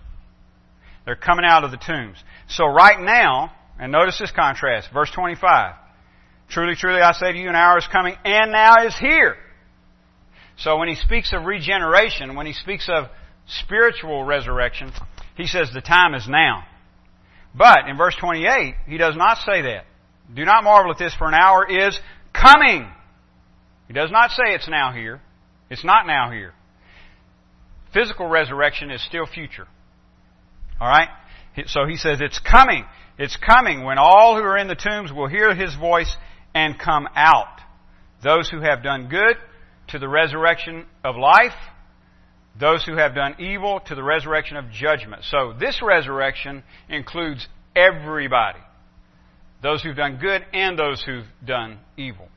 [1.06, 2.18] They're coming out of the tombs.
[2.48, 5.76] So right now, and notice this contrast, verse 25.
[6.50, 9.36] Truly, truly, I say to you, an hour is coming, and now is here.
[10.58, 13.06] So when he speaks of regeneration, when he speaks of
[13.46, 14.92] spiritual resurrection,
[15.36, 16.64] he says the time is now.
[17.54, 19.84] But in verse 28, he does not say that.
[20.32, 21.98] Do not marvel at this, for an hour is
[22.32, 22.88] coming.
[23.88, 25.20] He does not say it's now here.
[25.68, 26.52] It's not now here.
[27.92, 29.66] Physical resurrection is still future.
[30.80, 31.08] Alright?
[31.66, 32.84] So he says it's coming.
[33.18, 36.16] It's coming when all who are in the tombs will hear his voice
[36.54, 37.60] and come out.
[38.22, 39.36] Those who have done good
[39.88, 41.54] to the resurrection of life,
[42.58, 45.22] those who have done evil to the resurrection of judgment.
[45.24, 47.46] So this resurrection includes
[47.76, 48.58] everybody.
[49.62, 52.28] Those who've done good and those who've done evil.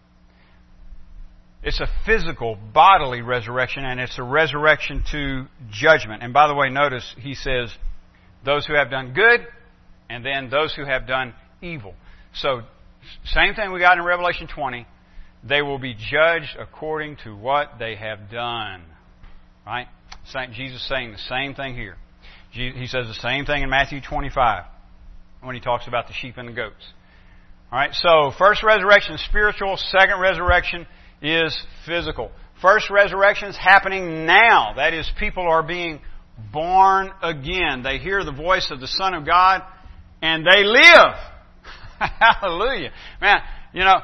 [1.63, 6.21] It's a physical, bodily resurrection, and it's a resurrection to judgment.
[6.21, 7.73] And by the way, notice he says,
[8.43, 9.47] those who have done good,
[10.09, 11.93] and then those who have done evil.
[12.35, 12.61] So,
[13.25, 14.85] same thing we got in Revelation 20.
[15.47, 18.83] They will be judged according to what they have done.
[19.65, 19.87] Right?
[20.53, 21.97] Jesus saying the same thing here.
[22.51, 24.65] He says the same thing in Matthew 25
[25.41, 26.85] when he talks about the sheep and the goats.
[27.71, 30.85] Alright, so first resurrection spiritual, second resurrection
[31.21, 32.31] is physical.
[32.61, 34.73] First resurrection is happening now.
[34.75, 35.99] That is, people are being
[36.51, 37.81] born again.
[37.83, 39.63] They hear the voice of the Son of God
[40.21, 41.15] and they live.
[41.99, 42.91] Hallelujah.
[43.19, 43.37] Man,
[43.73, 43.97] you know,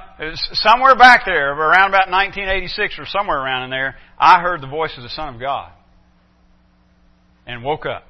[0.54, 4.94] somewhere back there, around about 1986 or somewhere around in there, I heard the voice
[4.98, 5.72] of the Son of God
[7.50, 8.04] and woke up.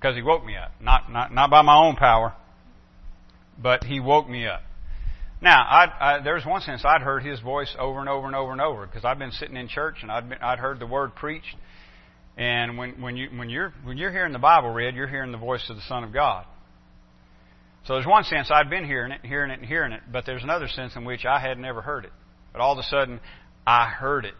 [0.00, 0.72] Because he woke me up.
[0.80, 2.34] Not, not, not by my own power,
[3.60, 4.62] but he woke me up.
[5.40, 8.60] Now, I, was one sense I'd heard his voice over and over and over and
[8.60, 11.54] over because I'd been sitting in church and I'd, been, I'd heard the word preached.
[12.36, 15.38] And when, when, you, when, you're, when you're hearing the Bible read, you're hearing the
[15.38, 16.44] voice of the Son of God.
[17.86, 20.26] So there's one sense I'd been hearing it, and hearing it, and hearing it, but
[20.26, 22.12] there's another sense in which I had never heard it.
[22.52, 23.20] But all of a sudden,
[23.66, 24.34] I heard it.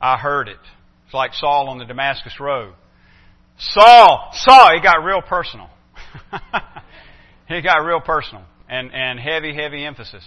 [0.00, 0.58] I heard it.
[1.08, 2.74] It's like Saul on the Damascus Road.
[3.56, 5.70] Saul, Saul, it got real personal.
[7.48, 10.22] it got real personal and, and heavy, heavy emphasis.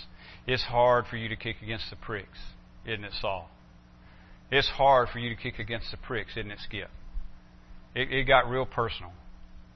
[0.47, 2.39] It's hard for you to kick against the pricks,
[2.87, 3.47] isn't it, Saul?
[4.49, 6.89] It's hard for you to kick against the pricks, isn't it, Skip?
[7.93, 9.11] It, it got real personal.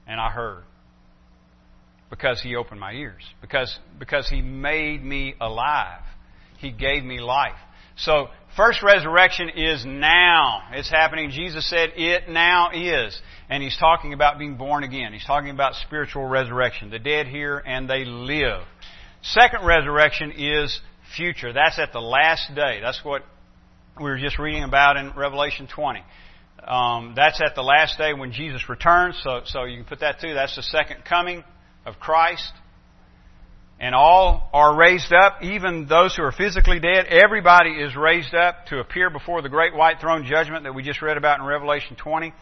[0.08, 0.64] And I heard.
[2.10, 3.22] because He opened my ears.
[3.40, 6.02] Because, because He made me alive.
[6.58, 7.52] He gave me life.
[7.96, 8.26] So,
[8.56, 10.62] first resurrection is now.
[10.72, 11.30] It's happening.
[11.30, 13.20] Jesus said it now is.
[13.48, 15.12] And He's talking about being born again.
[15.12, 16.90] He's talking about spiritual resurrection.
[16.90, 18.62] The dead hear and they live.
[19.22, 20.80] Second resurrection is
[21.16, 21.52] future.
[21.52, 22.80] That's at the last day.
[22.80, 23.22] That's what
[23.98, 26.00] we were just reading about in Revelation 20.
[26.66, 29.18] Um, that's at the last day when Jesus returns.
[29.22, 30.34] So, so you can put that too.
[30.34, 31.44] That's the second coming
[31.84, 32.52] of Christ.
[33.78, 37.06] And all are raised up, even those who are physically dead.
[37.06, 41.02] Everybody is raised up to appear before the great white throne judgment that we just
[41.02, 42.32] read about in Revelation 20.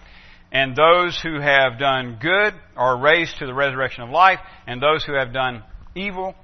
[0.53, 5.05] And those who have done good are raised to the resurrection of life, and those
[5.05, 5.65] who have done
[5.97, 6.37] evil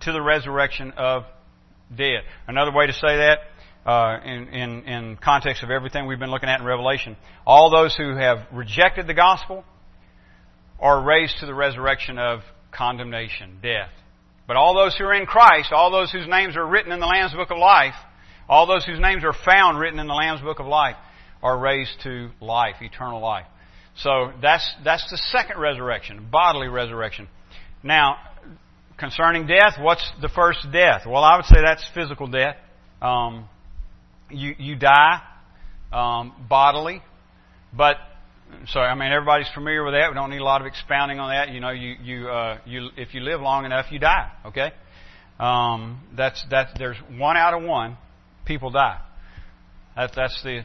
[0.00, 1.24] to the resurrection of
[1.94, 2.24] dead.
[2.46, 3.38] Another way to say that,
[3.86, 7.16] uh, in, in, in context of everything we've been looking at in Revelation,
[7.46, 9.64] all those who have rejected the gospel
[10.78, 12.40] are raised to the resurrection of
[12.76, 13.90] condemnation, death.
[14.46, 17.06] But all those who are in Christ, all those whose names are written in the
[17.06, 17.94] Lamb's Book of Life,
[18.48, 20.96] all those whose names are found written in the Lamb's Book of Life,
[21.42, 23.46] are raised to life, eternal life.
[23.96, 27.28] So that's, that's the second resurrection, bodily resurrection.
[27.82, 28.18] Now,
[28.98, 31.02] concerning death, what's the first death?
[31.06, 32.56] Well, I would say that's physical death.
[33.00, 33.48] Um,
[34.30, 35.22] you you die
[35.92, 37.02] um, bodily,
[37.72, 37.96] but
[38.68, 40.10] so I mean everybody's familiar with that.
[40.10, 41.50] We don't need a lot of expounding on that.
[41.50, 44.30] You know, you you uh, you if you live long enough, you die.
[44.46, 44.72] Okay,
[45.38, 47.96] um, that's that's there's one out of one
[48.44, 49.00] people die.
[49.96, 50.62] That, that's the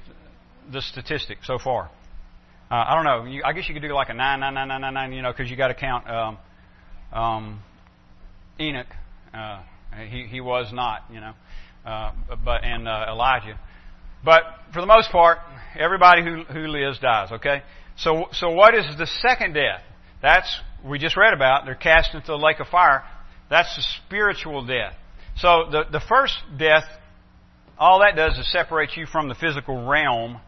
[0.71, 1.89] the statistic so far.
[2.69, 3.29] Uh, I don't know.
[3.29, 5.13] You, I guess you could do like a nine nine nine nine nine.
[5.13, 6.37] You know, because you got to count um,
[7.11, 7.63] um,
[8.59, 8.87] Enoch.
[9.33, 9.61] Uh,
[10.09, 11.03] he he was not.
[11.11, 11.33] You know
[11.85, 12.11] uh,
[12.43, 13.59] but and uh, Elijah.
[14.23, 14.43] But
[14.73, 15.39] for the most part,
[15.79, 17.31] everybody who who lives dies.
[17.31, 17.63] Okay.
[17.97, 19.81] So so what is the second death?
[20.21, 21.65] That's we just read about.
[21.65, 23.03] They're cast into the lake of fire.
[23.49, 24.93] That's the spiritual death.
[25.37, 26.85] So the the first death,
[27.77, 30.39] all that does is separate you from the physical realm.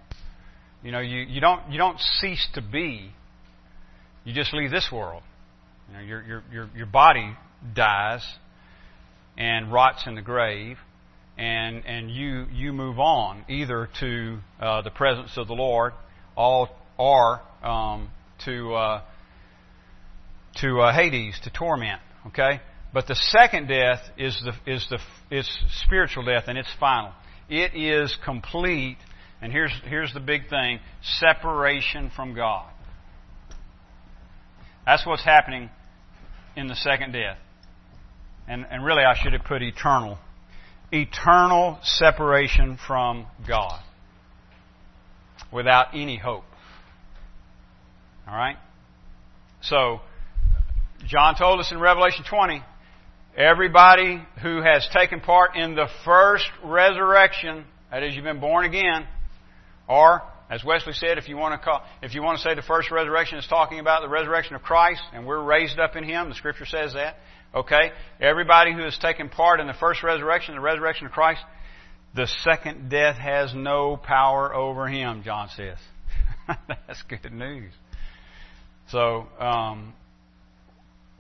[0.84, 3.12] You know, you, you don't you don't cease to be.
[4.26, 5.24] You just leave this world.
[5.90, 7.36] You know, your your your your body
[7.74, 8.26] dies
[9.38, 10.78] and rots in the grave
[11.38, 15.94] and and you you move on either to uh, the presence of the Lord,
[16.36, 18.10] all or um,
[18.46, 19.02] to uh,
[20.62, 22.02] to uh, Hades to torment.
[22.28, 22.62] Okay,
[22.94, 25.00] but the second death is the is the
[25.36, 25.50] is
[25.84, 27.12] spiritual death and it's final.
[27.50, 28.98] It is complete.
[29.42, 32.70] And here's here's the big thing: separation from God.
[34.86, 35.70] That's what's happening
[36.56, 37.38] in the second death.
[38.48, 40.18] And and really, I should have put eternal
[40.94, 43.82] eternal separation from God
[45.52, 46.44] without any hope.
[48.28, 48.58] All right?
[49.62, 50.02] So,
[51.08, 52.64] John told us in Revelation 20
[53.36, 59.08] everybody who has taken part in the first resurrection, that is, you've been born again,
[59.88, 62.62] or as Wesley said, if you want to call, if you want to say the
[62.62, 66.30] first resurrection is talking about the resurrection of Christ and we're raised up in Him,
[66.30, 67.16] the Scripture says that.
[67.54, 67.92] Okay?
[68.20, 71.42] Everybody who has taken part in the first resurrection, the resurrection of Christ,
[72.16, 75.78] the second death has no power over him, John says.
[76.88, 77.72] That's good news.
[78.90, 79.94] So, um,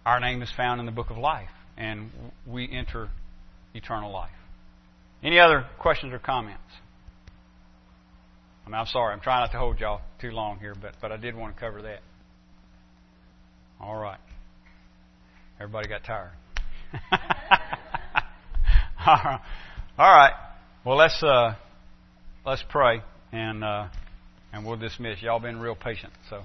[0.05, 2.11] our name is found in the book of life, and
[2.45, 3.09] we enter
[3.73, 4.29] eternal life.
[5.23, 6.61] Any other questions or comments?
[8.65, 11.11] I mean, I'm sorry, I'm trying not to hold y'all too long here, but, but
[11.11, 12.01] I did want to cover that.
[13.79, 14.19] All right.
[15.64, 16.34] Everybody got tired.
[19.97, 20.34] All right.
[20.84, 21.55] Well, let's uh,
[22.45, 23.01] let's pray
[23.32, 23.88] and uh,
[24.51, 25.22] and we'll dismiss.
[25.22, 26.41] Y'all been real patient, so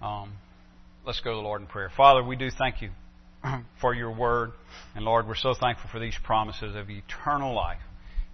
[0.00, 0.32] um,
[1.04, 1.90] let's go to the Lord in prayer.
[1.94, 2.88] Father, we do thank you
[3.82, 4.52] for your word,
[4.96, 7.82] and Lord, we're so thankful for these promises of eternal life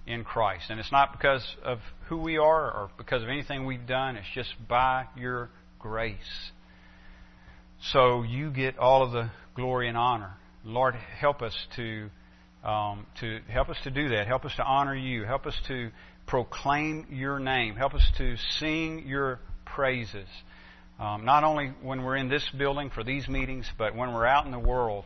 [0.06, 0.66] in Christ.
[0.70, 4.14] And it's not because of who we are or because of anything we've done.
[4.14, 6.52] It's just by your grace.
[7.92, 10.34] So you get all of the glory and honor.
[10.64, 12.10] Lord, help us to
[12.62, 14.28] um, to help us to do that.
[14.28, 15.24] Help us to honor you.
[15.24, 15.90] Help us to
[16.26, 17.74] proclaim your name.
[17.74, 20.28] Help us to sing your praises.
[21.00, 24.44] Um, not only when we're in this building for these meetings, but when we're out
[24.44, 25.04] in the world,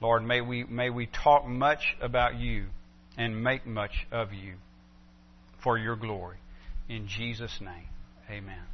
[0.00, 2.66] Lord, may we may we talk much about you
[3.18, 4.54] and make much of you
[5.62, 6.38] for your glory.
[6.88, 7.88] In Jesus' name,
[8.30, 8.69] Amen.